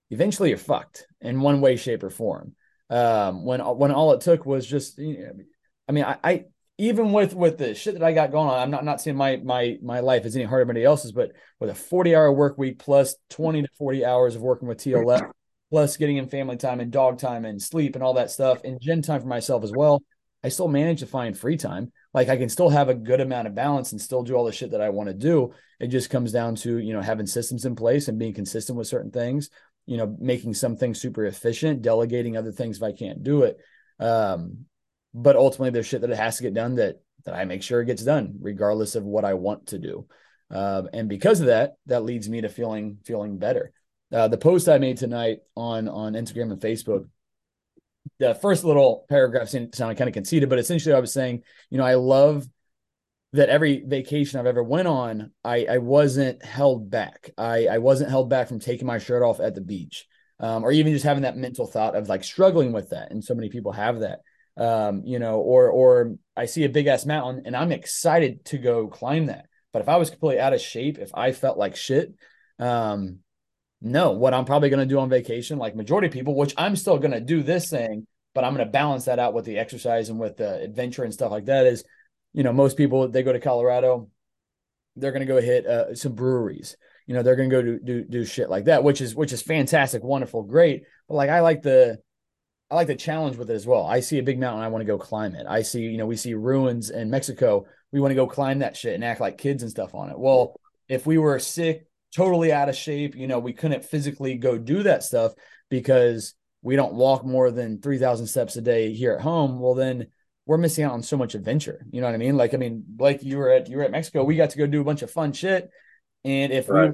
eventually 0.10 0.50
you're 0.50 0.57
fucked 0.57 1.07
in 1.21 1.42
one 1.42 1.62
way, 1.62 1.75
shape, 1.75 2.04
or 2.04 2.10
form. 2.10 2.56
Um, 2.89 3.45
when 3.45 3.60
when 3.60 3.92
all 3.92 4.13
it 4.13 4.21
took 4.21 4.45
was 4.45 4.65
just, 4.65 4.98
you 4.98 5.19
know, 5.19 5.31
I 5.88 5.92
mean, 5.92 6.04
I, 6.04 6.18
I 6.24 6.45
even 6.77 7.12
with 7.12 7.33
with 7.33 7.57
the 7.57 7.75
shit 7.75 7.94
that 7.95 8.04
I 8.04 8.13
got 8.13 8.31
going 8.31 8.50
on, 8.50 8.60
I'm 8.60 8.71
not 8.71 8.86
not 8.86 9.01
saying 9.01 9.18
my 9.18 9.38
my 9.38 9.77
my 9.81 10.00
life 10.00 10.25
is 10.25 10.36
any 10.36 10.45
harder 10.45 10.66
than 10.66 10.71
anybody 10.71 10.86
else's, 10.86 11.12
but 11.12 11.31
with 11.59 11.69
a 11.69 11.75
40 11.75 12.16
hour 12.16 12.31
work 12.31 12.57
week 12.57 12.80
plus 12.80 13.16
20 13.30 13.63
to 13.63 13.68
40 13.77 14.06
hours 14.06 14.36
of 14.36 14.42
working 14.42 14.68
with 14.68 14.80
TLF 14.80 15.31
plus 15.69 15.98
getting 15.98 16.18
in 16.18 16.27
family 16.27 16.56
time 16.56 16.80
and 16.80 16.92
dog 16.92 17.18
time 17.18 17.45
and 17.45 17.59
sleep 17.59 17.95
and 17.95 18.04
all 18.04 18.13
that 18.13 18.30
stuff 18.30 18.62
and 18.63 18.80
gym 18.80 19.01
time 19.01 19.21
for 19.21 19.27
myself 19.27 19.63
as 19.63 19.71
well, 19.71 20.04
I 20.44 20.50
still 20.50 20.68
manage 20.68 21.00
to 21.00 21.06
find 21.06 21.38
free 21.38 21.57
time. 21.57 21.92
Like 22.14 22.30
I 22.30 22.38
can 22.38 22.50
still 22.50 22.69
have 22.69 22.90
a 22.90 22.94
good 22.94 23.21
amount 23.21 23.47
of 23.47 23.56
balance 23.56 23.92
and 23.92 24.02
still 24.02 24.23
do 24.23 24.35
all 24.35 24.45
the 24.45 24.52
shit 24.52 24.71
that 24.71 24.81
I 24.81 24.90
want 24.90 25.07
to 25.07 25.14
do. 25.14 25.54
It 25.80 25.88
just 25.88 26.09
comes 26.09 26.31
down 26.31 26.56
to, 26.57 26.78
you 26.78 26.94
know, 26.94 27.02
having 27.02 27.26
systems 27.26 27.66
in 27.66 27.76
place 27.76 28.07
and 28.07 28.19
being 28.19 28.33
consistent 28.33 28.78
with 28.78 28.88
certain 28.88 29.12
things, 29.12 29.50
you 29.85 29.97
know, 29.97 30.16
making 30.19 30.54
some 30.54 30.76
things 30.76 31.00
super 31.00 31.26
efficient, 31.26 31.81
delegating 31.81 32.35
other 32.35 32.52
things 32.52 32.78
if 32.78 32.83
I 32.83 32.92
can't 32.92 33.23
do 33.23 33.44
it. 33.44 33.57
Um, 34.00 34.66
but 35.14 35.35
ultimately 35.35 35.69
there's 35.69 35.85
shit 35.85 36.02
that 36.02 36.09
it 36.09 36.18
has 36.18 36.38
to 36.38 36.44
get 36.44 36.54
done 36.54 36.76
that 36.76 37.02
that 37.26 37.35
I 37.35 37.45
make 37.45 37.64
sure 37.64 37.81
it 37.81 37.85
gets 37.85 38.04
done, 38.04 38.35
regardless 38.42 38.95
of 38.95 39.04
what 39.04 39.23
I 39.23 39.35
want 39.35 39.68
to 39.68 39.80
do. 39.80 40.07
Um, 40.52 40.90
and 40.92 41.07
because 41.07 41.40
of 41.40 41.47
that, 41.47 41.76
that 41.85 42.04
leads 42.04 42.30
me 42.30 42.42
to 42.42 42.50
feeling 42.50 42.97
feeling 43.06 43.38
better. 43.38 43.71
Uh, 44.12 44.28
the 44.28 44.38
post 44.38 44.68
I 44.68 44.78
made 44.78 44.97
tonight 44.97 45.40
on 45.56 45.88
on 45.88 46.14
Instagram 46.14 46.52
and 46.52 46.62
Facebook, 46.62 47.07
the 48.19 48.35
first 48.35 48.63
little 48.63 49.05
paragraph 49.09 49.49
sounded 49.49 49.73
kind 49.77 50.01
of 50.01 50.13
conceited, 50.13 50.49
but 50.49 50.59
essentially 50.59 50.95
I 50.95 50.99
was 50.99 51.13
saying, 51.13 51.43
you 51.69 51.77
know, 51.77 51.85
I 51.85 51.95
love 51.95 52.47
that 53.33 53.49
every 53.49 53.83
vacation 53.85 54.39
I've 54.39 54.45
ever 54.45 54.63
went 54.63 54.87
on, 54.87 55.31
I, 55.43 55.65
I 55.65 55.77
wasn't 55.79 56.45
held 56.45 56.89
back. 56.89 57.31
I, 57.37 57.67
I 57.67 57.77
wasn't 57.79 58.11
held 58.11 58.29
back 58.29 58.47
from 58.47 58.59
taking 58.59 58.85
my 58.85 58.99
shirt 58.99 59.23
off 59.23 59.39
at 59.39 59.55
the 59.55 59.61
beach, 59.61 60.05
um, 60.39 60.63
or 60.63 60.71
even 60.71 60.93
just 60.93 61.05
having 61.05 61.23
that 61.23 61.35
mental 61.35 61.65
thought 61.65 61.95
of 61.95 62.07
like 62.07 62.23
struggling 62.23 62.71
with 62.71 62.91
that. 62.91 63.11
And 63.11 63.23
so 63.23 63.33
many 63.33 63.49
people 63.49 63.71
have 63.71 64.01
that, 64.01 64.19
um, 64.55 65.01
you 65.03 65.17
know, 65.17 65.39
or 65.39 65.69
or 65.69 66.15
I 66.37 66.45
see 66.45 66.63
a 66.63 66.69
big 66.69 66.85
ass 66.85 67.07
mountain 67.07 67.43
and 67.45 67.55
I'm 67.55 67.71
excited 67.71 68.45
to 68.45 68.59
go 68.59 68.87
climb 68.87 69.25
that. 69.25 69.47
But 69.71 69.81
if 69.81 69.89
I 69.89 69.97
was 69.97 70.11
completely 70.11 70.39
out 70.39 70.53
of 70.53 70.61
shape, 70.61 70.99
if 70.99 71.09
I 71.15 71.31
felt 71.31 71.57
like 71.57 71.75
shit, 71.75 72.13
um, 72.59 73.19
no, 73.85 74.11
what 74.11 74.33
I'm 74.33 74.45
probably 74.45 74.69
going 74.69 74.80
to 74.80 74.92
do 74.92 74.99
on 74.99 75.09
vacation, 75.09 75.59
like 75.59 75.75
majority 75.75 76.07
of 76.07 76.13
people, 76.13 76.35
which 76.35 76.54
I'm 76.57 76.78
still 76.78 76.97
going 76.97 77.11
to 77.11 77.19
do 77.19 77.44
this 77.44 77.69
thing, 77.69 78.07
but 78.33 78.45
I'm 78.45 78.56
going 78.56 78.66
to 78.66 78.71
balance 78.71 79.06
that 79.06 79.19
out 79.19 79.33
with 79.33 79.44
the 79.44 79.57
exercise 79.59 80.07
and 80.07 80.18
with 80.18 80.37
the 80.37 80.61
adventure 80.61 81.04
and 81.04 81.13
stuff 81.13 81.31
like 81.31 81.45
that. 81.45 81.66
Is, 81.66 81.83
you 82.31 82.44
know, 82.44 82.54
most 82.54 82.78
people 82.78 83.09
they 83.09 83.23
go 83.23 83.33
to 83.33 83.42
Colorado, 83.42 84.09
they're 84.95 85.11
going 85.11 85.28
to 85.28 85.31
go 85.31 85.42
hit 85.42 85.68
uh, 85.68 85.94
some 85.95 86.13
breweries. 86.13 86.78
You 87.07 87.13
know, 87.13 87.23
they're 87.23 87.35
going 87.35 87.49
to 87.49 87.56
go 87.56 87.61
do, 87.61 87.80
do 87.80 88.04
do 88.06 88.25
shit 88.25 88.49
like 88.49 88.66
that, 88.66 88.85
which 88.85 89.02
is 89.02 89.16
which 89.16 89.33
is 89.33 89.42
fantastic, 89.42 90.02
wonderful, 90.02 90.44
great. 90.44 90.83
But 91.09 91.16
like, 91.16 91.30
I 91.30 91.42
like 91.42 91.61
the 91.61 91.97
I 92.71 92.75
like 92.75 92.87
the 92.87 92.95
challenge 92.95 93.35
with 93.35 93.52
it 93.52 93.54
as 93.54 93.68
well. 93.68 93.85
I 93.85 93.99
see 93.99 94.18
a 94.18 94.23
big 94.23 94.40
mountain, 94.40 94.63
I 94.63 94.69
want 94.69 94.81
to 94.81 94.87
go 94.87 94.97
climb 94.97 95.35
it. 95.35 95.45
I 95.45 95.61
see, 95.61 95.81
you 95.81 95.97
know, 95.97 96.06
we 96.06 96.16
see 96.16 96.35
ruins 96.35 96.90
in 96.90 97.09
Mexico. 97.09 97.66
We 97.92 97.99
want 97.99 98.11
to 98.11 98.16
go 98.16 98.28
climb 98.28 98.59
that 98.59 98.78
shit 98.78 98.95
and 98.95 99.04
act 99.04 99.19
like 99.19 99.37
kids 99.37 99.61
and 99.61 99.69
stuff 99.69 99.94
on 99.94 100.09
it. 100.09 100.18
Well, 100.18 100.56
if 100.87 101.06
we 101.06 101.18
were 101.18 101.37
sick 101.37 101.85
totally 102.15 102.51
out 102.51 102.69
of 102.69 102.75
shape. 102.75 103.15
You 103.15 103.27
know, 103.27 103.39
we 103.39 103.53
couldn't 103.53 103.85
physically 103.85 104.35
go 104.35 104.57
do 104.57 104.83
that 104.83 105.03
stuff 105.03 105.33
because 105.69 106.35
we 106.61 106.75
don't 106.75 106.93
walk 106.93 107.25
more 107.25 107.51
than 107.51 107.81
3,000 107.81 108.27
steps 108.27 108.55
a 108.55 108.61
day 108.61 108.93
here 108.93 109.13
at 109.13 109.21
home. 109.21 109.59
Well, 109.59 109.73
then 109.73 110.07
we're 110.45 110.57
missing 110.57 110.85
out 110.85 110.93
on 110.93 111.03
so 111.03 111.17
much 111.17 111.35
adventure. 111.35 111.85
You 111.91 112.01
know 112.01 112.07
what 112.07 112.15
I 112.15 112.19
mean? 112.19 112.37
Like, 112.37 112.53
I 112.53 112.57
mean, 112.57 112.83
Blake, 112.85 113.23
you 113.23 113.37
were 113.37 113.49
at, 113.49 113.69
you 113.69 113.77
were 113.77 113.83
at 113.83 113.91
Mexico. 113.91 114.23
We 114.23 114.35
got 114.35 114.51
to 114.51 114.57
go 114.57 114.67
do 114.67 114.81
a 114.81 114.85
bunch 114.85 115.01
of 115.01 115.11
fun 115.11 115.33
shit. 115.33 115.69
And 116.23 116.51
if 116.51 116.69
right. 116.69 116.93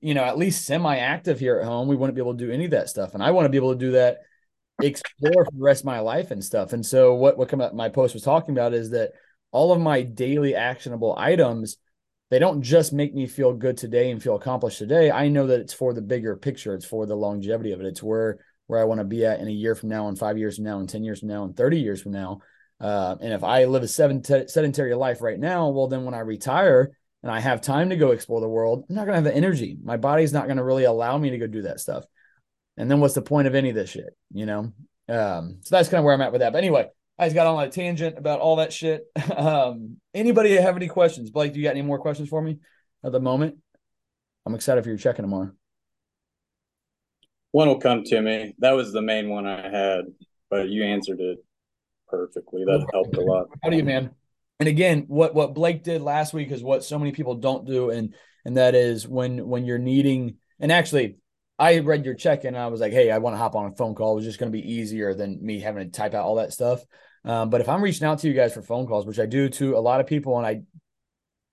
we, 0.00 0.08
you 0.08 0.14
know, 0.14 0.24
at 0.24 0.38
least 0.38 0.66
semi 0.66 0.96
active 0.96 1.38
here 1.38 1.58
at 1.58 1.66
home, 1.66 1.88
we 1.88 1.96
wouldn't 1.96 2.16
be 2.16 2.20
able 2.20 2.36
to 2.36 2.44
do 2.46 2.52
any 2.52 2.64
of 2.64 2.70
that 2.72 2.88
stuff. 2.88 3.14
And 3.14 3.22
I 3.22 3.30
want 3.30 3.46
to 3.46 3.50
be 3.50 3.56
able 3.56 3.72
to 3.72 3.78
do 3.78 3.92
that 3.92 4.18
explore 4.82 5.44
for 5.44 5.52
the 5.52 5.62
rest 5.62 5.82
of 5.82 5.86
my 5.86 6.00
life 6.00 6.30
and 6.30 6.44
stuff. 6.44 6.72
And 6.72 6.84
so 6.84 7.14
what 7.14 7.38
what 7.38 7.48
come 7.48 7.60
up 7.60 7.74
my 7.74 7.88
post 7.88 8.14
was 8.14 8.22
talking 8.22 8.54
about 8.54 8.74
is 8.74 8.90
that 8.90 9.12
all 9.52 9.72
of 9.72 9.80
my 9.80 10.02
daily 10.02 10.54
actionable 10.54 11.14
items 11.16 11.76
they 12.30 12.38
don't 12.38 12.62
just 12.62 12.92
make 12.92 13.14
me 13.14 13.26
feel 13.26 13.52
good 13.52 13.76
today 13.76 14.10
and 14.10 14.22
feel 14.22 14.34
accomplished 14.34 14.78
today. 14.78 15.10
I 15.10 15.28
know 15.28 15.46
that 15.46 15.60
it's 15.60 15.72
for 15.72 15.94
the 15.94 16.02
bigger 16.02 16.36
picture. 16.36 16.74
It's 16.74 16.84
for 16.84 17.06
the 17.06 17.14
longevity 17.14 17.72
of 17.72 17.80
it. 17.80 17.86
It's 17.86 18.02
where 18.02 18.38
where 18.66 18.80
I 18.80 18.84
want 18.84 18.98
to 18.98 19.04
be 19.04 19.24
at 19.24 19.38
in 19.38 19.46
a 19.46 19.52
year 19.52 19.76
from 19.76 19.90
now, 19.90 20.08
and 20.08 20.18
five 20.18 20.38
years 20.38 20.56
from 20.56 20.64
now, 20.64 20.80
and 20.80 20.88
ten 20.88 21.04
years 21.04 21.20
from 21.20 21.28
now, 21.28 21.44
and 21.44 21.56
thirty 21.56 21.78
years 21.78 22.02
from 22.02 22.12
now. 22.12 22.40
Uh, 22.80 23.16
and 23.20 23.32
if 23.32 23.44
I 23.44 23.64
live 23.64 23.82
a 23.82 23.88
seven 23.88 24.22
sedentary 24.24 24.94
life 24.94 25.22
right 25.22 25.38
now, 25.38 25.68
well, 25.70 25.86
then 25.86 26.04
when 26.04 26.14
I 26.14 26.18
retire 26.20 26.90
and 27.22 27.32
I 27.32 27.40
have 27.40 27.60
time 27.60 27.90
to 27.90 27.96
go 27.96 28.10
explore 28.10 28.40
the 28.40 28.48
world, 28.48 28.84
I'm 28.88 28.94
not 28.94 29.06
going 29.06 29.12
to 29.12 29.22
have 29.22 29.24
the 29.24 29.34
energy. 29.34 29.78
My 29.82 29.96
body's 29.96 30.32
not 30.32 30.46
going 30.46 30.58
to 30.58 30.64
really 30.64 30.84
allow 30.84 31.16
me 31.16 31.30
to 31.30 31.38
go 31.38 31.46
do 31.46 31.62
that 31.62 31.80
stuff. 31.80 32.04
And 32.76 32.90
then 32.90 33.00
what's 33.00 33.14
the 33.14 33.22
point 33.22 33.46
of 33.46 33.54
any 33.54 33.70
of 33.70 33.74
this 33.74 33.90
shit, 33.90 34.14
you 34.32 34.44
know? 34.44 34.72
Um, 35.08 35.58
so 35.62 35.74
that's 35.74 35.88
kind 35.88 36.00
of 36.00 36.04
where 36.04 36.12
I'm 36.12 36.20
at 36.20 36.32
with 36.32 36.42
that. 36.42 36.52
But 36.52 36.58
anyway, 36.58 36.88
I 37.18 37.26
just 37.26 37.34
got 37.34 37.46
on 37.46 37.62
a 37.62 37.70
tangent 37.70 38.18
about 38.18 38.40
all 38.40 38.56
that 38.56 38.72
shit. 38.72 39.04
Um, 39.36 39.98
anybody 40.14 40.52
have 40.56 40.76
any 40.76 40.88
questions? 40.88 41.30
Blake, 41.30 41.52
do 41.52 41.58
you 41.58 41.64
got 41.64 41.72
any 41.72 41.82
more 41.82 41.98
questions 41.98 42.28
for 42.28 42.40
me 42.40 42.58
at 43.04 43.12
the 43.12 43.20
moment? 43.20 43.56
I'm 44.46 44.54
excited 44.54 44.82
for 44.82 44.88
your 44.88 44.98
checking 44.98 45.24
tomorrow. 45.24 45.50
One 47.50 47.68
will 47.68 47.80
come 47.80 48.02
to 48.04 48.20
me. 48.20 48.54
That 48.58 48.72
was 48.72 48.92
the 48.92 49.02
main 49.02 49.28
one 49.28 49.46
I 49.46 49.68
had, 49.68 50.04
but 50.48 50.68
you 50.68 50.84
answered 50.84 51.20
it 51.20 51.38
perfectly. 52.08 52.64
That 52.64 52.86
helped 52.92 53.16
a 53.16 53.20
lot. 53.20 53.48
How 53.62 53.70
do 53.70 53.76
you, 53.76 53.84
man? 53.84 54.10
And 54.58 54.68
again, 54.68 55.04
what 55.08 55.34
what 55.34 55.54
Blake 55.54 55.82
did 55.82 56.00
last 56.00 56.32
week 56.32 56.50
is 56.50 56.62
what 56.62 56.84
so 56.84 56.98
many 56.98 57.12
people 57.12 57.34
don't 57.34 57.66
do, 57.66 57.90
and 57.90 58.14
and 58.44 58.56
that 58.56 58.74
is 58.74 59.06
when 59.06 59.46
when 59.46 59.64
you're 59.64 59.78
needing. 59.78 60.36
And 60.60 60.72
actually, 60.72 61.16
I 61.58 61.78
read 61.78 62.04
your 62.04 62.14
check 62.14 62.44
in 62.44 62.54
and 62.54 62.58
I 62.62 62.68
was 62.68 62.80
like, 62.80 62.92
hey, 62.92 63.10
I 63.10 63.18
want 63.18 63.34
to 63.34 63.38
hop 63.38 63.54
on 63.54 63.72
a 63.72 63.76
phone 63.76 63.94
call. 63.94 64.12
It 64.12 64.16
was 64.16 64.24
just 64.24 64.38
going 64.38 64.52
to 64.52 64.58
be 64.58 64.72
easier 64.72 65.14
than 65.14 65.44
me 65.44 65.60
having 65.60 65.84
to 65.84 65.90
type 65.90 66.14
out 66.14 66.24
all 66.24 66.36
that 66.36 66.52
stuff. 66.52 66.84
Um, 67.26 67.50
but 67.50 67.60
if 67.60 67.68
I'm 67.68 67.82
reaching 67.82 68.06
out 68.06 68.20
to 68.20 68.28
you 68.28 68.34
guys 68.34 68.54
for 68.54 68.62
phone 68.62 68.86
calls, 68.86 69.04
which 69.04 69.18
I 69.18 69.26
do 69.26 69.48
to 69.50 69.76
a 69.76 69.80
lot 69.80 70.00
of 70.00 70.06
people, 70.06 70.38
and 70.38 70.46
I 70.46 70.62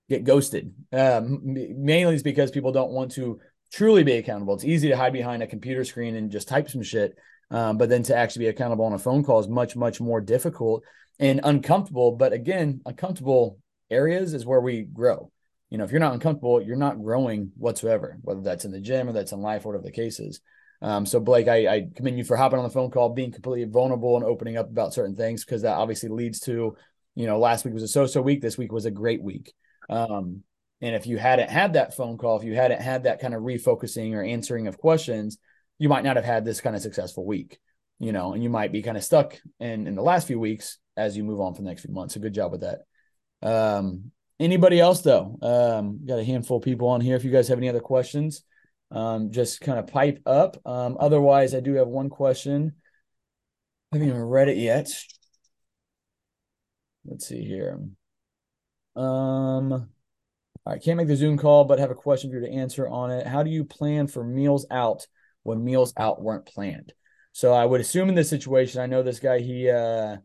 get 0.08 0.24
ghosted, 0.24 0.72
um, 0.92 1.40
mainly 1.42 2.14
is 2.14 2.22
because 2.22 2.50
people 2.50 2.72
don't 2.72 2.92
want 2.92 3.12
to 3.12 3.40
truly 3.72 4.04
be 4.04 4.12
accountable. 4.12 4.54
It's 4.54 4.64
easy 4.64 4.88
to 4.88 4.96
hide 4.96 5.12
behind 5.12 5.42
a 5.42 5.46
computer 5.46 5.84
screen 5.84 6.14
and 6.14 6.30
just 6.30 6.48
type 6.48 6.70
some 6.70 6.82
shit. 6.82 7.16
Um, 7.50 7.76
but 7.76 7.88
then 7.88 8.02
to 8.04 8.16
actually 8.16 8.46
be 8.46 8.48
accountable 8.48 8.86
on 8.86 8.94
a 8.94 8.98
phone 8.98 9.22
call 9.22 9.40
is 9.40 9.48
much, 9.48 9.76
much 9.76 10.00
more 10.00 10.20
difficult 10.20 10.82
and 11.18 11.40
uncomfortable. 11.42 12.12
But 12.12 12.32
again, 12.32 12.80
uncomfortable 12.86 13.58
areas 13.90 14.32
is 14.32 14.46
where 14.46 14.60
we 14.60 14.82
grow 14.82 15.30
you 15.74 15.78
know, 15.78 15.82
if 15.82 15.90
you're 15.90 15.98
not 15.98 16.12
uncomfortable, 16.12 16.62
you're 16.62 16.76
not 16.76 17.02
growing 17.02 17.50
whatsoever, 17.56 18.16
whether 18.22 18.42
that's 18.42 18.64
in 18.64 18.70
the 18.70 18.78
gym 18.78 19.08
or 19.08 19.12
that's 19.12 19.32
in 19.32 19.40
life, 19.40 19.64
whatever 19.64 19.82
the 19.82 19.90
case 19.90 20.20
is. 20.20 20.40
Um, 20.84 21.06
so 21.06 21.18
Blake, 21.18 21.48
I, 21.48 21.66
I, 21.66 21.86
commend 21.96 22.18
you 22.18 22.24
for 22.24 22.36
hopping 22.36 22.58
on 22.58 22.64
the 22.64 22.70
phone 22.70 22.90
call, 22.90 23.08
being 23.08 23.32
completely 23.32 23.64
vulnerable 23.64 24.16
and 24.16 24.24
opening 24.24 24.58
up 24.58 24.68
about 24.68 24.92
certain 24.92 25.16
things 25.16 25.42
because 25.42 25.62
that 25.62 25.78
obviously 25.78 26.10
leads 26.10 26.40
to, 26.40 26.76
you 27.14 27.26
know, 27.26 27.38
last 27.38 27.64
week 27.64 27.72
was 27.72 27.82
a 27.82 27.88
so-so 27.88 28.20
week. 28.20 28.42
This 28.42 28.58
week 28.58 28.70
was 28.70 28.84
a 28.84 28.90
great 28.90 29.22
week. 29.22 29.54
Um, 29.88 30.42
and 30.82 30.94
if 30.94 31.06
you 31.06 31.16
hadn't 31.16 31.48
had 31.48 31.72
that 31.72 31.96
phone 31.96 32.18
call, 32.18 32.36
if 32.36 32.44
you 32.44 32.54
hadn't 32.54 32.82
had 32.82 33.04
that 33.04 33.18
kind 33.18 33.32
of 33.32 33.40
refocusing 33.40 34.12
or 34.12 34.22
answering 34.22 34.66
of 34.66 34.76
questions, 34.76 35.38
you 35.78 35.88
might 35.88 36.04
not 36.04 36.16
have 36.16 36.24
had 36.26 36.44
this 36.44 36.60
kind 36.60 36.76
of 36.76 36.82
successful 36.82 37.24
week, 37.24 37.58
you 37.98 38.12
know, 38.12 38.34
and 38.34 38.42
you 38.42 38.50
might 38.50 38.70
be 38.70 38.82
kind 38.82 38.98
of 38.98 39.04
stuck 39.04 39.40
in 39.60 39.86
in 39.86 39.94
the 39.94 40.02
last 40.02 40.26
few 40.26 40.38
weeks 40.38 40.78
as 40.98 41.16
you 41.16 41.24
move 41.24 41.40
on 41.40 41.54
for 41.54 41.62
the 41.62 41.68
next 41.68 41.80
few 41.80 41.94
months. 41.94 42.12
So 42.12 42.20
good 42.20 42.34
job 42.34 42.52
with 42.52 42.60
that. 42.60 42.80
Um, 43.42 44.12
Anybody 44.40 44.80
else 44.80 45.00
though? 45.00 45.38
Um, 45.40 46.04
got 46.04 46.18
a 46.18 46.24
handful 46.24 46.56
of 46.56 46.64
people 46.64 46.88
on 46.88 47.00
here. 47.00 47.14
If 47.14 47.24
you 47.24 47.30
guys 47.30 47.48
have 47.48 47.58
any 47.58 47.68
other 47.68 47.80
questions, 47.80 48.42
um, 48.94 49.30
just 49.32 49.60
kind 49.60 49.78
of 49.78 49.88
pipe 49.88 50.22
up. 50.24 50.56
Um, 50.66 50.96
otherwise, 50.98 51.54
I 51.54 51.60
do 51.60 51.74
have 51.74 51.88
one 51.88 52.08
question. 52.08 52.74
I 53.92 53.96
haven't 53.96 54.08
even 54.08 54.22
read 54.22 54.48
it 54.48 54.56
yet. 54.56 54.88
Let's 57.04 57.26
see 57.26 57.44
here. 57.44 57.80
Um, 58.96 59.90
I 60.64 60.78
can't 60.78 60.96
make 60.96 61.08
the 61.08 61.16
Zoom 61.16 61.36
call, 61.36 61.64
but 61.64 61.78
have 61.78 61.90
a 61.90 61.94
question 61.94 62.30
for 62.30 62.36
you 62.36 62.46
to 62.46 62.52
answer 62.52 62.88
on 62.88 63.10
it. 63.10 63.26
How 63.26 63.42
do 63.42 63.50
you 63.50 63.64
plan 63.64 64.06
for 64.06 64.24
meals 64.24 64.64
out 64.70 65.06
when 65.42 65.64
meals 65.64 65.92
out 65.98 66.22
weren't 66.22 66.46
planned? 66.46 66.94
So 67.32 67.52
I 67.52 67.66
would 67.66 67.80
assume 67.80 68.08
in 68.08 68.14
this 68.14 68.30
situation, 68.30 68.80
I 68.80 68.86
know 68.86 69.02
this 69.02 69.18
guy, 69.18 69.40
he 69.40 69.68
uh 69.68 70.18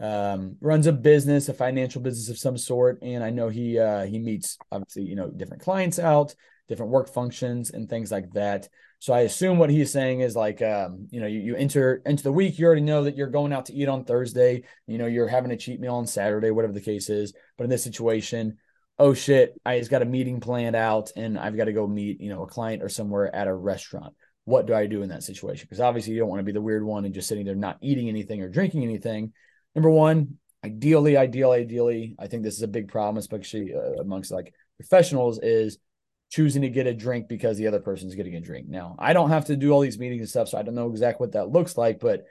um, 0.00 0.56
runs 0.60 0.86
a 0.86 0.92
business, 0.92 1.48
a 1.48 1.54
financial 1.54 2.00
business 2.00 2.28
of 2.28 2.38
some 2.38 2.58
sort, 2.58 2.98
and 3.02 3.22
I 3.22 3.30
know 3.30 3.48
he 3.48 3.78
uh, 3.78 4.04
he 4.04 4.18
meets 4.18 4.58
obviously 4.72 5.04
you 5.04 5.16
know 5.16 5.30
different 5.30 5.62
clients 5.62 5.98
out, 5.98 6.34
different 6.68 6.92
work 6.92 7.08
functions, 7.08 7.70
and 7.70 7.88
things 7.88 8.10
like 8.10 8.30
that. 8.32 8.68
So 8.98 9.12
I 9.12 9.20
assume 9.20 9.58
what 9.58 9.70
he's 9.70 9.92
saying 9.92 10.20
is 10.20 10.34
like 10.34 10.62
um, 10.62 11.08
you 11.10 11.20
know 11.20 11.26
you, 11.26 11.40
you 11.40 11.56
enter 11.56 12.02
into 12.06 12.22
the 12.22 12.32
week, 12.32 12.58
you 12.58 12.66
already 12.66 12.82
know 12.82 13.04
that 13.04 13.16
you're 13.16 13.28
going 13.28 13.52
out 13.52 13.66
to 13.66 13.74
eat 13.74 13.88
on 13.88 14.04
Thursday, 14.04 14.62
you 14.86 14.98
know 14.98 15.06
you're 15.06 15.28
having 15.28 15.50
a 15.50 15.56
cheat 15.56 15.80
meal 15.80 15.94
on 15.94 16.06
Saturday, 16.06 16.50
whatever 16.50 16.72
the 16.72 16.80
case 16.80 17.10
is. 17.10 17.32
But 17.56 17.64
in 17.64 17.70
this 17.70 17.84
situation, 17.84 18.58
oh 18.98 19.14
shit, 19.14 19.54
I 19.64 19.78
just 19.78 19.90
got 19.90 20.02
a 20.02 20.06
meeting 20.06 20.40
planned 20.40 20.76
out, 20.76 21.10
and 21.16 21.38
I've 21.38 21.56
got 21.56 21.64
to 21.66 21.72
go 21.72 21.86
meet 21.86 22.20
you 22.20 22.30
know 22.30 22.42
a 22.42 22.48
client 22.48 22.82
or 22.82 22.88
somewhere 22.88 23.34
at 23.34 23.48
a 23.48 23.54
restaurant. 23.54 24.14
What 24.46 24.66
do 24.66 24.74
I 24.74 24.86
do 24.86 25.02
in 25.02 25.08
that 25.08 25.22
situation? 25.22 25.66
Because 25.66 25.80
obviously 25.80 26.12
you 26.12 26.18
don't 26.18 26.28
want 26.28 26.40
to 26.40 26.44
be 26.44 26.52
the 26.52 26.60
weird 26.60 26.84
one 26.84 27.06
and 27.06 27.14
just 27.14 27.28
sitting 27.28 27.46
there 27.46 27.54
not 27.54 27.78
eating 27.80 28.10
anything 28.10 28.42
or 28.42 28.48
drinking 28.50 28.82
anything 28.82 29.32
number 29.74 29.90
one, 29.90 30.38
ideally, 30.64 31.16
ideally, 31.16 31.60
ideally, 31.60 32.16
I 32.18 32.26
think 32.26 32.42
this 32.42 32.54
is 32.54 32.62
a 32.62 32.68
big 32.68 32.88
problem, 32.88 33.16
especially 33.18 33.74
uh, 33.74 34.00
amongst 34.00 34.30
like 34.30 34.54
professionals, 34.76 35.38
is 35.42 35.78
choosing 36.34 36.62
to 36.62 36.68
get 36.68 36.88
a 36.88 36.92
drink 36.94 37.28
because 37.28 37.56
the 37.56 37.68
other 37.68 37.78
person's 37.78 38.16
getting 38.16 38.34
a 38.34 38.40
drink. 38.40 38.68
Now, 38.68 38.96
I 38.98 39.12
don't 39.12 39.30
have 39.30 39.44
to 39.46 39.56
do 39.56 39.70
all 39.70 39.80
these 39.80 40.00
meetings 40.00 40.22
and 40.22 40.28
stuff, 40.28 40.48
so 40.48 40.58
I 40.58 40.62
don't 40.62 40.74
know 40.74 40.90
exactly 40.90 41.26
what 41.26 41.34
that 41.34 41.50
looks 41.50 41.76
like, 41.76 42.00
but 42.00 42.24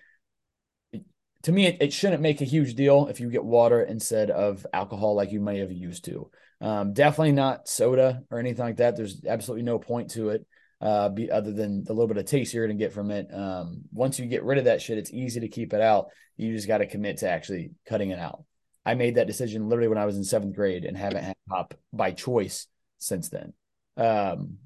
to 1.43 1.51
me, 1.53 1.67
it, 1.67 1.77
it, 1.79 1.93
shouldn't 1.93 2.21
make 2.21 2.41
a 2.41 2.45
huge 2.45 2.75
deal 2.75 3.07
if 3.07 3.21
you 3.21 3.29
get 3.29 3.45
water 3.45 3.81
instead 3.81 4.29
of 4.29 4.67
alcohol 4.73 5.15
like 5.15 5.31
you 5.31 5.39
may 5.39 5.59
have 5.59 5.71
used 5.71 6.03
to. 6.05 6.29
Um, 6.59 6.91
definitely 6.91 7.31
not 7.31 7.69
soda 7.69 8.23
or 8.29 8.39
anything 8.39 8.65
like 8.65 8.77
that. 8.77 8.97
There's 8.97 9.23
absolutely 9.25 9.63
no 9.63 9.79
point 9.79 10.11
to 10.11 10.29
it 10.29 10.45
uh, 10.81 11.07
be 11.07 11.31
other 11.31 11.53
than 11.53 11.85
the 11.85 11.93
little 11.93 12.07
bit 12.09 12.17
of 12.17 12.25
taste 12.25 12.53
you're 12.53 12.67
going 12.67 12.77
to 12.77 12.83
get 12.83 12.91
from 12.91 13.09
it. 13.09 13.33
Um, 13.33 13.83
once 13.93 14.19
you 14.19 14.25
get 14.25 14.43
rid 14.43 14.57
of 14.57 14.65
that 14.65 14.81
shit, 14.81 14.97
it's 14.97 15.13
easy 15.13 15.39
to 15.39 15.47
keep 15.47 15.73
it 15.73 15.79
out. 15.79 16.07
You 16.35 16.53
just 16.53 16.67
got 16.67 16.79
to 16.79 16.87
commit 16.87 17.19
to 17.19 17.29
actually 17.29 17.71
cutting 17.87 18.09
it 18.09 18.19
out. 18.19 18.43
I 18.85 18.95
made 18.95 19.15
that 19.15 19.27
decision 19.27 19.69
literally 19.69 19.87
when 19.87 19.97
I 19.97 20.05
was 20.05 20.17
in 20.17 20.25
seventh 20.25 20.55
grade 20.55 20.83
and 20.83 20.97
haven't 20.97 21.23
had 21.23 21.37
pop 21.47 21.73
by 21.93 22.11
choice 22.11 22.67
since 22.97 23.29
then. 23.29 23.53
Um, 23.97 24.57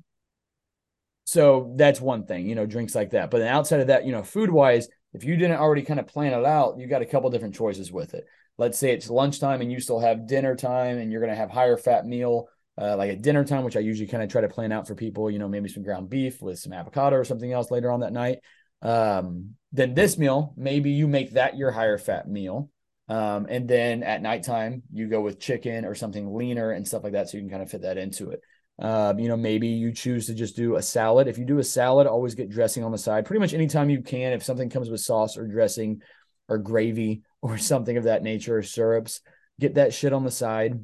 so 1.26 1.74
that's 1.76 2.00
one 2.00 2.26
thing, 2.26 2.48
you 2.48 2.56
know, 2.56 2.66
drinks 2.66 2.96
like 2.96 3.12
that. 3.12 3.30
But 3.30 3.40
then 3.40 3.50
outside 3.50 3.82
of 3.82 3.88
that, 3.88 4.06
you 4.06 4.12
know, 4.12 4.24
food 4.24 4.50
wise, 4.50 4.88
if 5.14 5.24
you 5.24 5.36
didn't 5.36 5.58
already 5.58 5.82
kind 5.82 6.00
of 6.00 6.08
plan 6.08 6.34
it 6.34 6.46
out, 6.46 6.78
you 6.78 6.88
got 6.88 7.02
a 7.02 7.06
couple 7.06 7.30
different 7.30 7.56
choices 7.56 7.92
with 7.92 8.14
it. 8.14 8.26
Let's 8.58 8.80
say 8.80 8.92
it's 8.92 9.10
lunchtime 9.10 9.62
and 9.62 9.72
you 9.72 9.80
still 9.80 10.00
have 10.00 10.28
dinner 10.28 10.56
time 10.56 10.98
and 10.98 11.12
you're 11.12 11.22
going 11.22 11.34
to 11.34 11.38
have 11.38 11.52
higher 11.52 11.78
fat 11.78 12.06
meal 12.06 12.48
uh, 12.80 12.96
like 12.96 13.12
at 13.12 13.22
dinner 13.22 13.44
time, 13.44 13.64
which 13.64 13.76
I 13.76 13.82
usually 13.82 14.08
kind 14.08 14.24
of 14.24 14.30
try 14.30 14.42
to 14.42 14.48
plan 14.48 14.72
out 14.72 14.88
for 14.88 14.96
people, 14.96 15.32
you 15.32 15.40
know, 15.40 15.48
maybe 15.48 15.68
some 15.70 15.84
ground 15.84 16.10
beef 16.10 16.42
with 16.42 16.60
some 16.60 16.74
avocado 16.74 17.16
or 17.16 17.24
something 17.24 17.52
else 17.52 17.72
later 17.72 17.92
on 17.92 18.02
that 18.02 18.14
night. 18.14 18.40
Um, 18.82 19.56
then 19.72 19.96
this 19.96 20.18
meal, 20.18 20.54
maybe 20.56 20.92
you 20.92 21.08
make 21.08 21.32
that 21.32 21.58
your 21.58 21.72
higher 21.72 21.98
fat 21.98 22.30
meal. 22.30 22.70
Um, 23.10 23.48
and 23.50 23.68
then 23.68 24.04
at 24.04 24.22
nighttime, 24.22 24.84
you 24.94 25.08
go 25.08 25.22
with 25.22 25.40
chicken 25.40 25.86
or 25.86 25.96
something 25.96 26.36
leaner 26.36 26.72
and 26.72 26.88
stuff 26.88 27.04
like 27.04 27.14
that. 27.14 27.30
So 27.30 27.38
you 27.38 27.44
can 27.44 27.50
kind 27.50 27.64
of 27.64 27.72
fit 27.72 27.82
that 27.82 27.98
into 27.98 28.30
it. 28.32 28.42
Um, 28.80 29.18
you 29.18 29.28
know, 29.28 29.38
maybe 29.38 29.68
you 29.68 29.92
choose 29.92 30.28
to 30.28 30.36
just 30.36 30.56
do 30.56 30.76
a 30.76 30.82
salad. 30.82 31.28
If 31.28 31.38
you 31.38 31.46
do 31.46 31.60
a 31.60 31.64
salad, 31.64 32.06
always 32.06 32.36
get 32.36 32.50
dressing 32.50 32.84
on 32.84 32.92
the 32.92 32.98
side 32.98 33.26
pretty 33.26 33.40
much 33.40 33.54
anytime 33.54 33.90
you 33.90 34.02
can. 34.02 34.34
If 34.34 34.44
something 34.44 34.70
comes 34.70 34.90
with 34.90 35.02
sauce 35.02 35.38
or 35.38 35.48
dressing 35.48 36.02
or 36.48 36.58
gravy 36.58 37.24
or 37.42 37.58
something 37.58 37.98
of 37.98 38.06
that 38.06 38.24
nature 38.24 38.58
or 38.58 38.64
syrups, 38.64 39.22
get 39.60 39.76
that 39.76 39.94
shit 39.94 40.14
on 40.14 40.24
the 40.24 40.32
side. 40.32 40.84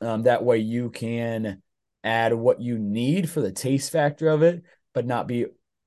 Um, 0.00 0.24
that 0.24 0.44
way 0.44 0.58
you 0.58 0.90
can 0.90 1.62
add 2.04 2.34
what 2.34 2.60
you 2.60 2.78
need 2.78 3.30
for 3.30 3.40
the 3.40 3.52
taste 3.52 3.90
factor 3.90 4.28
of 4.28 4.42
it, 4.42 4.62
but 4.92 5.06
not 5.06 5.26
be 5.26 5.46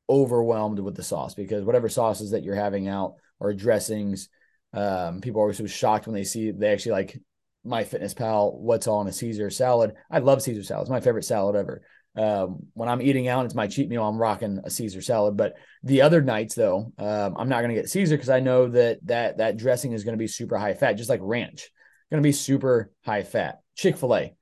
overwhelmed 0.09 0.79
with 0.79 0.95
the 0.95 1.03
sauce 1.03 1.36
because 1.36 1.63
whatever 1.63 1.88
sauces 1.88 2.31
that 2.31 2.43
you're 2.43 2.55
having 2.55 2.88
out 2.88 3.15
or 3.39 3.53
dressings, 3.53 4.29
um, 4.74 5.21
people 5.21 5.39
are 5.39 5.43
always 5.43 5.57
so 5.57 5.67
shocked 5.67 6.07
when 6.07 6.15
they 6.15 6.24
see 6.24 6.50
they 6.51 6.71
actually 6.71 6.93
like 6.93 7.19
MyFitnessPal, 7.66 8.56
what's 8.56 8.88
all 8.88 9.01
in 9.01 9.08
a 9.08 9.13
Caesar 9.13 9.50
salad. 9.50 9.94
I 10.10 10.20
love 10.20 10.42
Caesar 10.42 10.63
salad. 10.63 10.84
It's 10.84 10.89
my 10.89 11.01
favorite 11.01 11.25
salad 11.25 11.56
ever. 11.56 11.82
Um, 12.16 12.68
when 12.74 12.89
I'm 12.89 13.01
eating 13.01 13.28
out, 13.28 13.46
it's 13.46 13.56
my 13.56 13.68
cheat 13.68 13.89
meal. 13.89 14.04
I'm 14.04 14.18
rocking 14.18 14.60
a 14.63 14.70
Caesar 14.70 15.01
salad. 15.01 15.38
But 15.38 15.54
the 15.84 16.01
other 16.01 16.22
nights, 16.22 16.56
though, 16.56 16.92
um, 16.98 17.36
I'm 17.38 17.50
not 17.50 17.62
going 17.62 17.70
to 17.70 17.82
get 17.82 17.89
Caesar 17.89 18.16
because 18.16 18.30
I 18.30 18.39
know 18.39 18.68
that 18.70 19.00
that 19.06 19.38
that 19.38 19.58
dressing 19.58 19.94
is 19.94 20.04
going 20.04 20.13
to 20.13 20.20
be 20.22 20.28
super 20.28 20.58
high 20.58 20.74
fat, 20.74 20.94
just 20.94 21.10
like 21.10 21.22
ranch. 21.24 21.70
Going 22.12 22.22
to 22.24 22.28
be 22.28 22.34
super 22.34 22.92
high 23.06 23.24
fat. 23.24 23.60
Chick 23.75 23.98
fil 23.98 24.16
A, 24.16 24.34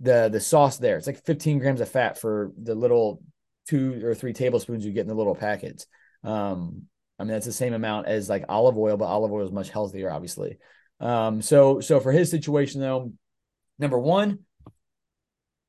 the 0.00 0.28
the 0.30 0.40
sauce 0.40 0.78
there, 0.78 0.96
it's 0.96 1.06
like 1.06 1.24
15 1.24 1.58
grams 1.58 1.80
of 1.80 1.88
fat 1.88 2.18
for 2.18 2.52
the 2.62 2.74
little 2.74 3.20
two 3.68 4.00
or 4.04 4.14
three 4.14 4.32
tablespoons 4.32 4.84
you 4.84 4.92
get 4.92 5.02
in 5.02 5.08
the 5.08 5.14
little 5.14 5.34
packets. 5.34 5.86
Um, 6.24 6.84
I 7.18 7.24
mean, 7.24 7.32
that's 7.32 7.46
the 7.46 7.52
same 7.52 7.74
amount 7.74 8.06
as 8.06 8.28
like 8.28 8.44
olive 8.48 8.78
oil, 8.78 8.96
but 8.96 9.06
olive 9.06 9.32
oil 9.32 9.44
is 9.44 9.52
much 9.52 9.70
healthier, 9.70 10.10
obviously. 10.10 10.58
Um, 11.00 11.42
so 11.42 11.80
so 11.80 12.00
for 12.00 12.12
his 12.12 12.30
situation 12.30 12.80
though, 12.80 13.12
number 13.78 13.98
one, 13.98 14.40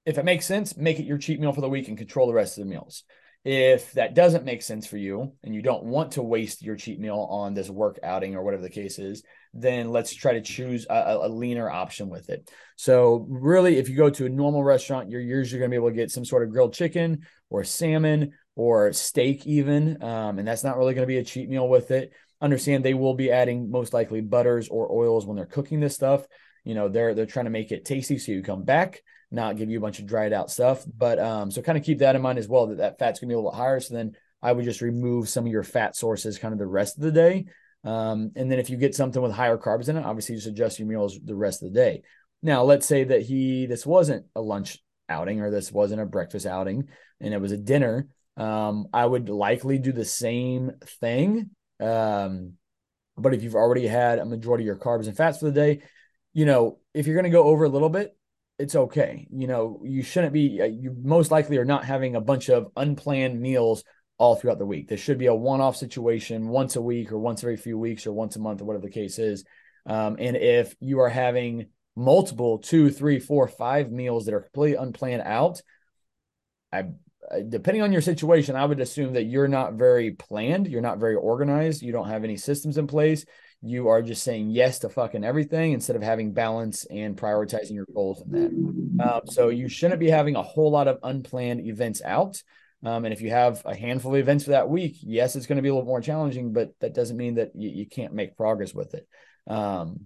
if 0.05 0.17
it 0.17 0.25
makes 0.25 0.45
sense, 0.45 0.75
make 0.75 0.99
it 0.99 1.05
your 1.05 1.17
cheat 1.17 1.39
meal 1.39 1.53
for 1.53 1.61
the 1.61 1.69
week 1.69 1.87
and 1.87 1.97
control 1.97 2.27
the 2.27 2.33
rest 2.33 2.57
of 2.57 2.63
the 2.63 2.69
meals. 2.69 3.03
If 3.45 3.93
that 3.93 4.15
doesn't 4.15 4.43
make 4.43 4.61
sense 4.61 4.85
for 4.85 4.97
you 4.97 5.33
and 5.43 5.55
you 5.55 5.61
don't 5.61 5.85
want 5.85 6.13
to 6.13 6.21
waste 6.21 6.61
your 6.61 6.75
cheat 6.75 6.99
meal 6.99 7.27
on 7.29 7.53
this 7.53 7.69
work 7.69 7.97
outing 8.03 8.35
or 8.35 8.43
whatever 8.43 8.63
the 8.63 8.69
case 8.69 8.99
is, 8.99 9.23
then 9.53 9.91
let's 9.91 10.13
try 10.13 10.33
to 10.33 10.41
choose 10.41 10.85
a, 10.89 11.19
a 11.21 11.29
leaner 11.29 11.69
option 11.69 12.09
with 12.09 12.29
it. 12.29 12.51
So, 12.75 13.25
really, 13.29 13.77
if 13.77 13.87
you 13.87 13.95
go 13.95 14.09
to 14.09 14.25
a 14.25 14.29
normal 14.29 14.63
restaurant, 14.63 15.09
you're 15.09 15.21
usually 15.21 15.59
going 15.59 15.71
to 15.71 15.73
be 15.73 15.77
able 15.77 15.89
to 15.89 15.95
get 15.95 16.11
some 16.11 16.25
sort 16.25 16.43
of 16.43 16.51
grilled 16.51 16.73
chicken 16.73 17.25
or 17.49 17.63
salmon 17.63 18.33
or 18.55 18.91
steak, 18.91 19.47
even. 19.47 20.03
Um, 20.03 20.37
and 20.37 20.47
that's 20.47 20.63
not 20.63 20.77
really 20.77 20.93
going 20.93 21.03
to 21.03 21.07
be 21.07 21.17
a 21.17 21.23
cheat 21.23 21.49
meal 21.49 21.67
with 21.67 21.91
it. 21.91 22.11
Understand 22.41 22.83
they 22.83 22.93
will 22.93 23.13
be 23.13 23.31
adding 23.31 23.69
most 23.69 23.93
likely 23.93 24.21
butters 24.21 24.69
or 24.69 24.91
oils 24.91 25.25
when 25.25 25.35
they're 25.35 25.45
cooking 25.45 25.79
this 25.79 25.95
stuff. 25.95 26.25
You 26.63 26.75
know, 26.75 26.89
they're 26.89 27.13
they're 27.13 27.25
trying 27.25 27.45
to 27.45 27.51
make 27.51 27.71
it 27.71 27.85
tasty 27.85 28.17
so 28.17 28.31
you 28.31 28.43
come 28.43 28.63
back 28.63 29.01
not 29.31 29.57
give 29.57 29.69
you 29.69 29.77
a 29.77 29.81
bunch 29.81 29.99
of 29.99 30.05
dried 30.05 30.33
out 30.33 30.51
stuff. 30.51 30.83
But 30.97 31.19
um, 31.19 31.51
so 31.51 31.61
kind 31.61 31.77
of 31.77 31.83
keep 31.83 31.99
that 31.99 32.15
in 32.15 32.21
mind 32.21 32.39
as 32.39 32.47
well 32.47 32.67
that 32.67 32.77
that 32.77 32.99
fat's 32.99 33.19
gonna 33.19 33.29
be 33.29 33.35
a 33.35 33.37
little 33.37 33.51
higher. 33.51 33.79
So 33.79 33.93
then 33.93 34.15
I 34.41 34.51
would 34.51 34.65
just 34.65 34.81
remove 34.81 35.29
some 35.29 35.45
of 35.45 35.51
your 35.51 35.63
fat 35.63 35.95
sources 35.95 36.39
kind 36.39 36.53
of 36.53 36.59
the 36.59 36.67
rest 36.67 36.97
of 36.97 37.03
the 37.03 37.11
day. 37.11 37.45
Um, 37.83 38.31
and 38.35 38.51
then 38.51 38.59
if 38.59 38.69
you 38.69 38.77
get 38.77 38.95
something 38.95 39.21
with 39.21 39.31
higher 39.31 39.57
carbs 39.57 39.89
in 39.89 39.97
it, 39.97 40.05
obviously 40.05 40.35
just 40.35 40.47
adjust 40.47 40.79
your 40.79 40.87
meals 40.87 41.19
the 41.23 41.35
rest 41.35 41.63
of 41.63 41.71
the 41.71 41.79
day. 41.79 42.01
Now, 42.41 42.63
let's 42.63 42.85
say 42.85 43.03
that 43.05 43.21
he 43.21 43.65
this 43.65 43.85
wasn't 43.85 44.25
a 44.35 44.41
lunch 44.41 44.79
outing 45.07 45.41
or 45.41 45.51
this 45.51 45.71
wasn't 45.71 46.01
a 46.01 46.05
breakfast 46.05 46.45
outing 46.45 46.87
and 47.19 47.33
it 47.33 47.41
was 47.41 47.51
a 47.51 47.57
dinner. 47.57 48.07
Um, 48.37 48.87
I 48.93 49.05
would 49.05 49.29
likely 49.29 49.77
do 49.77 49.91
the 49.91 50.05
same 50.05 50.71
thing. 51.01 51.51
Um, 51.79 52.53
but 53.17 53.33
if 53.33 53.43
you've 53.43 53.55
already 53.55 53.87
had 53.87 54.19
a 54.19 54.25
majority 54.25 54.63
of 54.63 54.67
your 54.67 54.75
carbs 54.77 55.07
and 55.07 55.15
fats 55.15 55.39
for 55.39 55.45
the 55.45 55.51
day, 55.51 55.81
you 56.33 56.45
know, 56.45 56.79
if 56.93 57.07
you're 57.07 57.15
going 57.15 57.25
to 57.25 57.29
go 57.29 57.43
over 57.43 57.65
a 57.65 57.69
little 57.69 57.89
bit, 57.89 58.15
it's 58.57 58.75
okay. 58.75 59.27
You 59.31 59.47
know, 59.47 59.81
you 59.85 60.03
shouldn't 60.03 60.33
be, 60.33 60.61
uh, 60.61 60.65
you 60.65 60.95
most 61.01 61.31
likely 61.31 61.57
are 61.57 61.65
not 61.65 61.85
having 61.85 62.15
a 62.15 62.21
bunch 62.21 62.49
of 62.49 62.71
unplanned 62.75 63.39
meals 63.39 63.83
all 64.17 64.35
throughout 64.35 64.59
the 64.59 64.65
week. 64.65 64.87
This 64.87 64.99
should 64.99 65.17
be 65.17 65.27
a 65.27 65.33
one 65.33 65.61
off 65.61 65.77
situation 65.77 66.49
once 66.49 66.75
a 66.75 66.81
week 66.81 67.11
or 67.11 67.17
once 67.17 67.41
every 67.43 67.57
few 67.57 67.77
weeks 67.77 68.05
or 68.05 68.11
once 68.11 68.35
a 68.35 68.39
month 68.39 68.61
or 68.61 68.65
whatever 68.65 68.85
the 68.85 68.91
case 68.91 69.17
is. 69.17 69.45
Um, 69.85 70.17
and 70.19 70.35
if 70.35 70.75
you 70.81 70.99
are 70.99 71.09
having 71.09 71.67
multiple 71.95 72.59
two, 72.59 72.91
three, 72.91 73.19
four, 73.19 73.47
five 73.47 73.91
meals 73.91 74.25
that 74.25 74.33
are 74.33 74.41
completely 74.41 74.75
unplanned 74.75 75.23
out, 75.23 75.61
I, 76.71 76.89
depending 77.47 77.83
on 77.83 77.91
your 77.91 78.01
situation, 78.01 78.55
I 78.55 78.65
would 78.65 78.79
assume 78.79 79.13
that 79.13 79.23
you're 79.23 79.47
not 79.47 79.73
very 79.73 80.11
planned, 80.11 80.67
you're 80.67 80.81
not 80.81 80.99
very 80.99 81.15
organized, 81.15 81.81
you 81.81 81.91
don't 81.91 82.09
have 82.09 82.23
any 82.23 82.37
systems 82.37 82.77
in 82.77 82.87
place 82.87 83.25
you 83.61 83.89
are 83.89 84.01
just 84.01 84.23
saying 84.23 84.49
yes 84.49 84.79
to 84.79 84.89
fucking 84.89 85.23
everything 85.23 85.73
instead 85.73 85.95
of 85.95 86.01
having 86.01 86.33
balance 86.33 86.85
and 86.85 87.17
prioritizing 87.17 87.73
your 87.73 87.87
goals 87.93 88.21
in 88.21 88.31
that. 88.97 89.05
Um, 89.05 89.21
so 89.25 89.49
you 89.49 89.67
shouldn't 89.67 89.99
be 89.99 90.09
having 90.09 90.35
a 90.35 90.43
whole 90.43 90.71
lot 90.71 90.87
of 90.87 90.99
unplanned 91.03 91.65
events 91.65 92.01
out. 92.03 92.41
Um, 92.85 93.03
and 93.03 93.13
if 93.13 93.19
you 93.19 93.31
have 93.31 93.61
a 93.65 93.75
handful 93.75 94.13
of 94.13 94.19
events 94.19 94.45
for 94.45 94.51
that 94.51 94.69
week, 94.69 94.97
yes, 95.01 95.35
it's 95.35 95.45
going 95.45 95.57
to 95.57 95.61
be 95.61 95.67
a 95.67 95.73
little 95.73 95.87
more 95.87 95.99
challenging, 95.99 96.53
but 96.53 96.71
that 96.79 96.93
doesn't 96.93 97.17
mean 97.17 97.35
that 97.35 97.51
you, 97.53 97.69
you 97.69 97.85
can't 97.85 98.13
make 98.13 98.37
progress 98.37 98.73
with 98.73 98.93
it. 98.93 99.05
Um, 99.45 100.05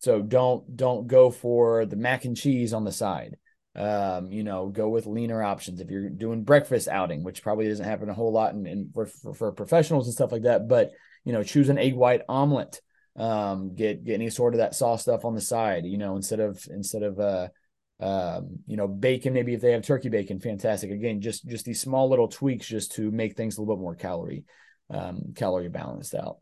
so 0.00 0.20
don't 0.20 0.76
don't 0.76 1.06
go 1.06 1.30
for 1.30 1.86
the 1.86 1.96
mac 1.96 2.24
and 2.24 2.36
cheese 2.36 2.72
on 2.72 2.84
the 2.84 2.92
side. 2.92 3.36
Um, 3.76 4.32
you 4.32 4.42
know, 4.42 4.68
go 4.68 4.88
with 4.88 5.06
leaner 5.06 5.42
options. 5.42 5.80
If 5.80 5.90
you're 5.90 6.08
doing 6.08 6.44
breakfast 6.44 6.88
outing, 6.88 7.22
which 7.22 7.42
probably 7.42 7.68
doesn't 7.68 7.84
happen 7.84 8.08
a 8.08 8.14
whole 8.14 8.32
lot 8.32 8.54
in, 8.54 8.66
in 8.66 8.90
for, 8.94 9.04
for, 9.04 9.34
for 9.34 9.52
professionals 9.52 10.06
and 10.06 10.14
stuff 10.14 10.32
like 10.32 10.42
that, 10.42 10.66
but 10.66 10.92
you 11.24 11.32
know, 11.32 11.42
choose 11.42 11.68
an 11.68 11.78
egg 11.78 11.94
white 11.94 12.22
omelet. 12.28 12.80
Um, 13.16 13.74
get 13.74 14.04
get 14.04 14.14
any 14.14 14.30
sort 14.30 14.54
of 14.54 14.58
that 14.58 14.74
sauce 14.74 15.02
stuff 15.02 15.24
on 15.24 15.34
the 15.34 15.40
side, 15.40 15.84
you 15.84 15.98
know, 15.98 16.16
instead 16.16 16.40
of 16.40 16.66
instead 16.70 17.02
of 17.02 17.18
uh 17.18 17.48
um, 17.98 18.58
you 18.66 18.76
know, 18.76 18.86
bacon, 18.86 19.32
maybe 19.32 19.54
if 19.54 19.62
they 19.62 19.72
have 19.72 19.82
turkey 19.82 20.10
bacon, 20.10 20.38
fantastic. 20.38 20.90
Again, 20.90 21.20
just 21.20 21.46
just 21.46 21.64
these 21.64 21.80
small 21.80 22.08
little 22.08 22.28
tweaks 22.28 22.66
just 22.66 22.92
to 22.92 23.10
make 23.10 23.36
things 23.36 23.56
a 23.56 23.60
little 23.60 23.76
bit 23.76 23.80
more 23.80 23.94
calorie 23.94 24.44
um 24.90 25.32
calorie 25.34 25.68
balanced 25.68 26.14
out. 26.14 26.38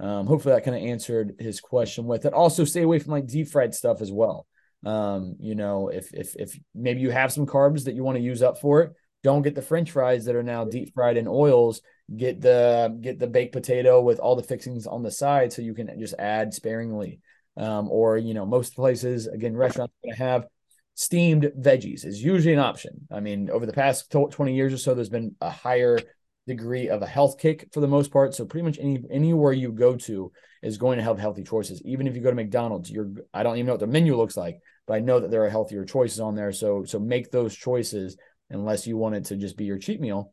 Um, 0.00 0.26
hopefully 0.26 0.54
that 0.54 0.64
kind 0.64 0.76
of 0.76 0.82
answered 0.82 1.36
his 1.38 1.60
question 1.60 2.06
with 2.06 2.24
it. 2.24 2.32
Also, 2.32 2.64
stay 2.64 2.82
away 2.82 2.98
from 2.98 3.12
like 3.12 3.26
deep 3.26 3.48
fried 3.48 3.74
stuff 3.74 4.00
as 4.00 4.10
well. 4.10 4.46
Um, 4.84 5.36
you 5.40 5.54
know, 5.54 5.88
if 5.88 6.12
if 6.12 6.36
if 6.36 6.58
maybe 6.74 7.00
you 7.00 7.10
have 7.10 7.32
some 7.32 7.46
carbs 7.46 7.84
that 7.84 7.94
you 7.94 8.04
want 8.04 8.16
to 8.16 8.22
use 8.22 8.42
up 8.42 8.60
for 8.60 8.82
it, 8.82 8.92
don't 9.22 9.42
get 9.42 9.54
the 9.54 9.62
French 9.62 9.90
fries 9.90 10.26
that 10.26 10.36
are 10.36 10.42
now 10.42 10.64
deep 10.64 10.94
fried 10.94 11.16
in 11.16 11.26
oils. 11.26 11.80
Get 12.14 12.40
the 12.40 12.98
get 13.00 13.18
the 13.18 13.26
baked 13.26 13.52
potato 13.52 14.02
with 14.02 14.18
all 14.18 14.36
the 14.36 14.42
fixings 14.42 14.86
on 14.86 15.02
the 15.02 15.10
side, 15.10 15.52
so 15.52 15.62
you 15.62 15.74
can 15.74 15.98
just 15.98 16.14
add 16.18 16.52
sparingly. 16.52 17.20
Um, 17.56 17.88
or 17.90 18.18
you 18.18 18.34
know, 18.34 18.44
most 18.44 18.74
places 18.74 19.26
again, 19.26 19.56
restaurants 19.56 19.94
going 20.02 20.16
to 20.16 20.22
have 20.22 20.46
steamed 20.94 21.50
veggies 21.58 22.04
is 22.04 22.22
usually 22.22 22.52
an 22.52 22.60
option. 22.60 23.06
I 23.10 23.20
mean, 23.20 23.48
over 23.48 23.64
the 23.64 23.72
past 23.72 24.10
twenty 24.10 24.54
years 24.54 24.74
or 24.74 24.78
so, 24.78 24.94
there's 24.94 25.08
been 25.08 25.34
a 25.40 25.50
higher 25.50 25.98
degree 26.46 26.90
of 26.90 27.00
a 27.00 27.06
health 27.06 27.38
kick 27.38 27.68
for 27.72 27.80
the 27.80 27.88
most 27.88 28.12
part. 28.12 28.34
So 28.34 28.44
pretty 28.44 28.64
much 28.64 28.78
any 28.78 29.02
anywhere 29.10 29.52
you 29.52 29.72
go 29.72 29.96
to 29.96 30.30
is 30.62 30.76
going 30.76 30.98
to 30.98 31.04
have 31.04 31.18
healthy 31.18 31.42
choices. 31.42 31.80
Even 31.84 32.06
if 32.06 32.14
you 32.14 32.20
go 32.20 32.30
to 32.30 32.36
McDonald's, 32.36 32.90
you're 32.90 33.10
I 33.32 33.42
don't 33.42 33.56
even 33.56 33.66
know 33.66 33.72
what 33.72 33.80
the 33.80 33.86
menu 33.86 34.16
looks 34.16 34.36
like, 34.36 34.58
but 34.86 34.94
I 34.94 35.00
know 35.00 35.20
that 35.20 35.30
there 35.30 35.44
are 35.44 35.50
healthier 35.50 35.84
choices 35.84 36.20
on 36.20 36.34
there. 36.34 36.52
So 36.52 36.84
so 36.84 36.98
make 36.98 37.30
those 37.30 37.54
choices 37.54 38.16
unless 38.50 38.86
you 38.86 38.96
want 38.96 39.16
it 39.16 39.24
to 39.26 39.36
just 39.36 39.56
be 39.56 39.64
your 39.64 39.78
cheat 39.78 40.00
meal. 40.00 40.32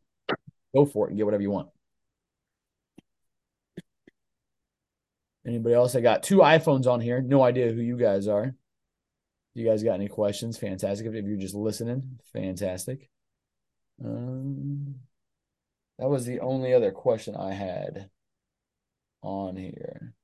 Go 0.74 0.86
for 0.86 1.06
it 1.06 1.10
and 1.10 1.18
get 1.18 1.24
whatever 1.24 1.42
you 1.42 1.50
want. 1.50 1.68
Anybody 5.46 5.74
else? 5.74 5.96
I 5.96 6.00
got 6.00 6.22
two 6.22 6.38
iPhones 6.38 6.86
on 6.86 7.00
here. 7.00 7.20
No 7.20 7.42
idea 7.42 7.72
who 7.72 7.80
you 7.80 7.96
guys 7.96 8.28
are. 8.28 8.54
You 9.54 9.66
guys 9.66 9.82
got 9.82 9.94
any 9.94 10.08
questions? 10.08 10.56
Fantastic. 10.56 11.06
If 11.06 11.26
you're 11.26 11.36
just 11.36 11.54
listening, 11.54 12.18
fantastic. 12.32 13.10
Um, 14.02 14.94
that 15.98 16.08
was 16.08 16.24
the 16.24 16.40
only 16.40 16.72
other 16.72 16.90
question 16.90 17.36
I 17.36 17.52
had 17.52 18.08
on 19.22 19.56
here. 19.56 20.14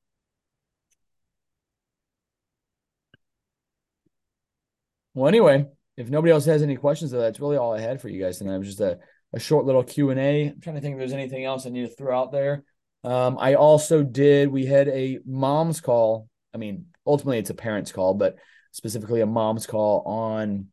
Well, 5.18 5.26
anyway, 5.26 5.66
if 5.96 6.10
nobody 6.10 6.32
else 6.32 6.44
has 6.44 6.62
any 6.62 6.76
questions, 6.76 7.10
though, 7.10 7.20
that's 7.20 7.40
really 7.40 7.56
all 7.56 7.74
I 7.74 7.80
had 7.80 8.00
for 8.00 8.08
you 8.08 8.22
guys 8.22 8.38
tonight. 8.38 8.54
It 8.54 8.58
was 8.58 8.68
just 8.68 8.80
a, 8.80 9.00
a 9.32 9.40
short 9.40 9.66
little 9.66 9.82
Q 9.82 10.10
and 10.10 10.20
A. 10.20 10.46
I'm 10.46 10.60
trying 10.60 10.76
to 10.76 10.80
think 10.80 10.92
if 10.92 11.00
there's 11.00 11.12
anything 11.12 11.44
else 11.44 11.66
I 11.66 11.70
need 11.70 11.88
to 11.88 11.96
throw 11.96 12.16
out 12.16 12.30
there. 12.30 12.62
Um, 13.02 13.36
I 13.36 13.54
also 13.54 14.04
did. 14.04 14.46
We 14.48 14.64
had 14.64 14.86
a 14.86 15.18
mom's 15.26 15.80
call. 15.80 16.28
I 16.54 16.58
mean, 16.58 16.86
ultimately, 17.04 17.38
it's 17.38 17.50
a 17.50 17.54
parents' 17.54 17.90
call, 17.90 18.14
but 18.14 18.36
specifically 18.70 19.20
a 19.20 19.26
mom's 19.26 19.66
call 19.66 20.02
on 20.06 20.68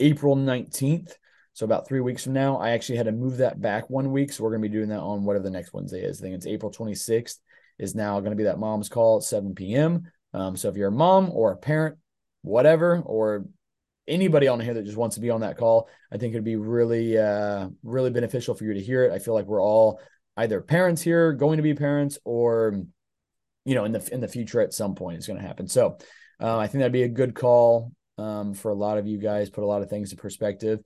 April 0.00 0.34
19th. 0.34 1.12
So 1.52 1.64
about 1.64 1.86
three 1.86 2.00
weeks 2.00 2.24
from 2.24 2.32
now, 2.32 2.56
I 2.56 2.70
actually 2.70 2.96
had 2.96 3.06
to 3.06 3.12
move 3.12 3.36
that 3.36 3.60
back 3.60 3.88
one 3.88 4.10
week. 4.10 4.32
So 4.32 4.42
we're 4.42 4.50
going 4.50 4.62
to 4.62 4.68
be 4.68 4.74
doing 4.74 4.88
that 4.88 4.98
on 4.98 5.22
whatever 5.22 5.44
the 5.44 5.50
next 5.50 5.72
Wednesday 5.72 6.02
is. 6.02 6.20
I 6.20 6.22
think 6.24 6.34
it's 6.34 6.46
April 6.46 6.72
26th 6.72 7.36
is 7.78 7.94
now 7.94 8.18
going 8.18 8.32
to 8.32 8.36
be 8.36 8.44
that 8.44 8.58
mom's 8.58 8.88
call 8.88 9.18
at 9.18 9.22
7 9.22 9.54
p.m. 9.54 10.10
Um, 10.34 10.56
so 10.56 10.68
if 10.68 10.76
you're 10.76 10.88
a 10.88 10.92
mom 10.92 11.30
or 11.30 11.52
a 11.52 11.56
parent, 11.56 11.98
whatever, 12.42 13.00
or 13.04 13.44
anybody 14.10 14.48
on 14.48 14.60
here 14.60 14.74
that 14.74 14.84
just 14.84 14.96
wants 14.96 15.14
to 15.14 15.20
be 15.20 15.30
on 15.30 15.40
that 15.40 15.56
call, 15.56 15.88
I 16.12 16.18
think 16.18 16.34
it'd 16.34 16.44
be 16.44 16.56
really, 16.56 17.16
uh, 17.16 17.68
really 17.82 18.10
beneficial 18.10 18.54
for 18.54 18.64
you 18.64 18.74
to 18.74 18.82
hear 18.82 19.04
it. 19.04 19.12
I 19.12 19.18
feel 19.18 19.34
like 19.34 19.46
we're 19.46 19.62
all 19.62 20.00
either 20.36 20.60
parents 20.60 21.00
here, 21.00 21.32
going 21.32 21.56
to 21.56 21.62
be 21.62 21.74
parents, 21.74 22.18
or 22.24 22.82
you 23.64 23.74
know, 23.74 23.84
in 23.84 23.92
the 23.92 24.08
in 24.12 24.20
the 24.20 24.28
future 24.28 24.60
at 24.60 24.74
some 24.74 24.94
point 24.94 25.16
it's 25.16 25.26
going 25.26 25.40
to 25.40 25.46
happen. 25.46 25.68
So 25.68 25.98
uh, 26.40 26.58
I 26.58 26.66
think 26.66 26.80
that'd 26.80 26.92
be 26.92 27.02
a 27.02 27.08
good 27.08 27.34
call 27.34 27.92
um, 28.18 28.54
for 28.54 28.70
a 28.70 28.74
lot 28.74 28.98
of 28.98 29.06
you 29.06 29.18
guys. 29.18 29.50
Put 29.50 29.64
a 29.64 29.66
lot 29.66 29.82
of 29.82 29.90
things 29.90 30.12
in 30.12 30.18
perspective, 30.18 30.80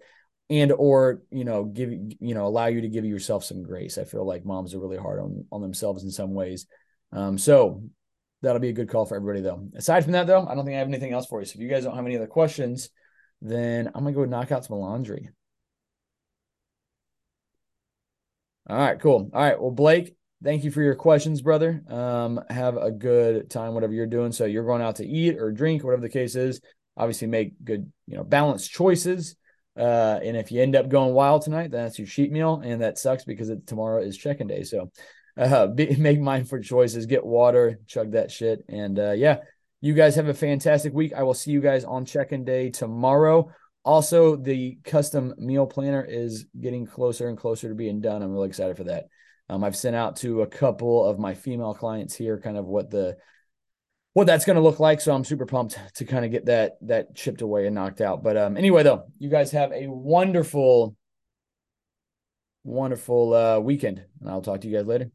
and 0.50 0.72
or 0.72 1.22
you 1.30 1.44
know, 1.44 1.64
give 1.64 1.92
you 1.92 2.34
know, 2.34 2.46
allow 2.46 2.66
you 2.66 2.82
to 2.82 2.88
give 2.88 3.04
yourself 3.04 3.44
some 3.44 3.62
grace. 3.62 3.98
I 3.98 4.04
feel 4.04 4.26
like 4.26 4.44
moms 4.44 4.74
are 4.74 4.80
really 4.80 4.98
hard 4.98 5.20
on 5.20 5.46
on 5.50 5.62
themselves 5.62 6.04
in 6.04 6.10
some 6.10 6.34
ways. 6.34 6.66
Um, 7.12 7.38
so 7.38 7.82
that'll 8.42 8.60
be 8.60 8.68
a 8.68 8.74
good 8.74 8.88
call 8.88 9.06
for 9.06 9.16
everybody 9.16 9.40
though. 9.40 9.66
Aside 9.74 10.02
from 10.02 10.12
that 10.12 10.26
though, 10.26 10.46
I 10.46 10.54
don't 10.54 10.64
think 10.64 10.74
I 10.74 10.78
have 10.78 10.88
anything 10.88 11.12
else 11.12 11.26
for 11.26 11.40
you. 11.40 11.46
So 11.46 11.56
if 11.56 11.62
you 11.62 11.68
guys 11.68 11.84
don't 11.84 11.96
have 11.96 12.04
any 12.04 12.16
other 12.16 12.26
questions, 12.26 12.90
then 13.44 13.88
I'm 13.88 14.04
gonna 14.04 14.12
go 14.12 14.24
knock 14.24 14.50
out 14.50 14.64
some 14.64 14.78
laundry. 14.78 15.28
All 18.66 18.76
right, 18.78 18.98
cool. 18.98 19.30
All 19.32 19.42
right. 19.42 19.60
Well, 19.60 19.70
Blake, 19.70 20.16
thank 20.42 20.64
you 20.64 20.70
for 20.70 20.80
your 20.80 20.94
questions, 20.94 21.42
brother. 21.42 21.82
Um, 21.86 22.40
have 22.48 22.78
a 22.78 22.90
good 22.90 23.50
time, 23.50 23.74
whatever 23.74 23.92
you're 23.92 24.06
doing. 24.06 24.32
So 24.32 24.46
you're 24.46 24.64
going 24.64 24.80
out 24.80 24.96
to 24.96 25.06
eat 25.06 25.36
or 25.38 25.52
drink, 25.52 25.84
whatever 25.84 26.00
the 26.00 26.08
case 26.08 26.34
is. 26.34 26.62
Obviously, 26.96 27.28
make 27.28 27.62
good, 27.62 27.92
you 28.06 28.16
know, 28.16 28.24
balanced 28.24 28.70
choices. 28.70 29.36
Uh, 29.76 30.18
and 30.22 30.36
if 30.36 30.50
you 30.50 30.62
end 30.62 30.76
up 30.76 30.88
going 30.88 31.12
wild 31.12 31.42
tonight, 31.42 31.70
then 31.70 31.84
that's 31.84 31.98
your 31.98 32.06
cheat 32.06 32.32
meal, 32.32 32.62
and 32.64 32.80
that 32.80 32.96
sucks 32.96 33.24
because 33.24 33.50
it, 33.50 33.66
tomorrow 33.66 34.00
is 34.00 34.16
check-in 34.16 34.46
day. 34.46 34.62
So, 34.62 34.90
uh, 35.36 35.66
be, 35.74 35.96
make 35.96 36.20
mindful 36.20 36.62
choices. 36.62 37.04
Get 37.04 37.26
water, 37.26 37.80
chug 37.86 38.12
that 38.12 38.30
shit, 38.30 38.64
and 38.68 38.98
uh, 38.98 39.12
yeah, 39.12 39.38
you 39.84 39.92
guys 39.92 40.14
have 40.14 40.28
a 40.28 40.34
fantastic 40.34 40.94
week. 40.94 41.12
I 41.12 41.24
will 41.24 41.34
see 41.34 41.50
you 41.50 41.60
guys 41.60 41.84
on 41.84 42.06
check-in 42.06 42.42
day 42.42 42.70
tomorrow. 42.70 43.50
Also, 43.84 44.34
the 44.34 44.78
custom 44.82 45.34
meal 45.36 45.66
planner 45.66 46.02
is 46.02 46.46
getting 46.58 46.86
closer 46.86 47.28
and 47.28 47.36
closer 47.36 47.68
to 47.68 47.74
being 47.74 48.00
done. 48.00 48.22
I'm 48.22 48.32
really 48.32 48.48
excited 48.48 48.78
for 48.78 48.84
that. 48.84 49.08
Um, 49.50 49.62
I've 49.62 49.76
sent 49.76 49.94
out 49.94 50.16
to 50.16 50.40
a 50.40 50.46
couple 50.46 51.04
of 51.04 51.18
my 51.18 51.34
female 51.34 51.74
clients 51.74 52.14
here, 52.14 52.40
kind 52.40 52.56
of 52.56 52.64
what 52.64 52.88
the 52.88 53.18
what 54.14 54.26
that's 54.26 54.46
going 54.46 54.56
to 54.56 54.62
look 54.62 54.80
like. 54.80 55.02
So 55.02 55.14
I'm 55.14 55.22
super 55.22 55.44
pumped 55.44 55.78
to 55.96 56.06
kind 56.06 56.24
of 56.24 56.30
get 56.30 56.46
that 56.46 56.78
that 56.86 57.14
chipped 57.14 57.42
away 57.42 57.66
and 57.66 57.74
knocked 57.74 58.00
out. 58.00 58.22
But 58.22 58.38
um, 58.38 58.56
anyway, 58.56 58.84
though, 58.84 59.04
you 59.18 59.28
guys 59.28 59.50
have 59.50 59.70
a 59.70 59.86
wonderful 59.86 60.96
wonderful 62.62 63.34
uh, 63.34 63.58
weekend. 63.58 64.02
And 64.22 64.30
I'll 64.30 64.40
talk 64.40 64.62
to 64.62 64.66
you 64.66 64.78
guys 64.78 64.86
later. 64.86 65.10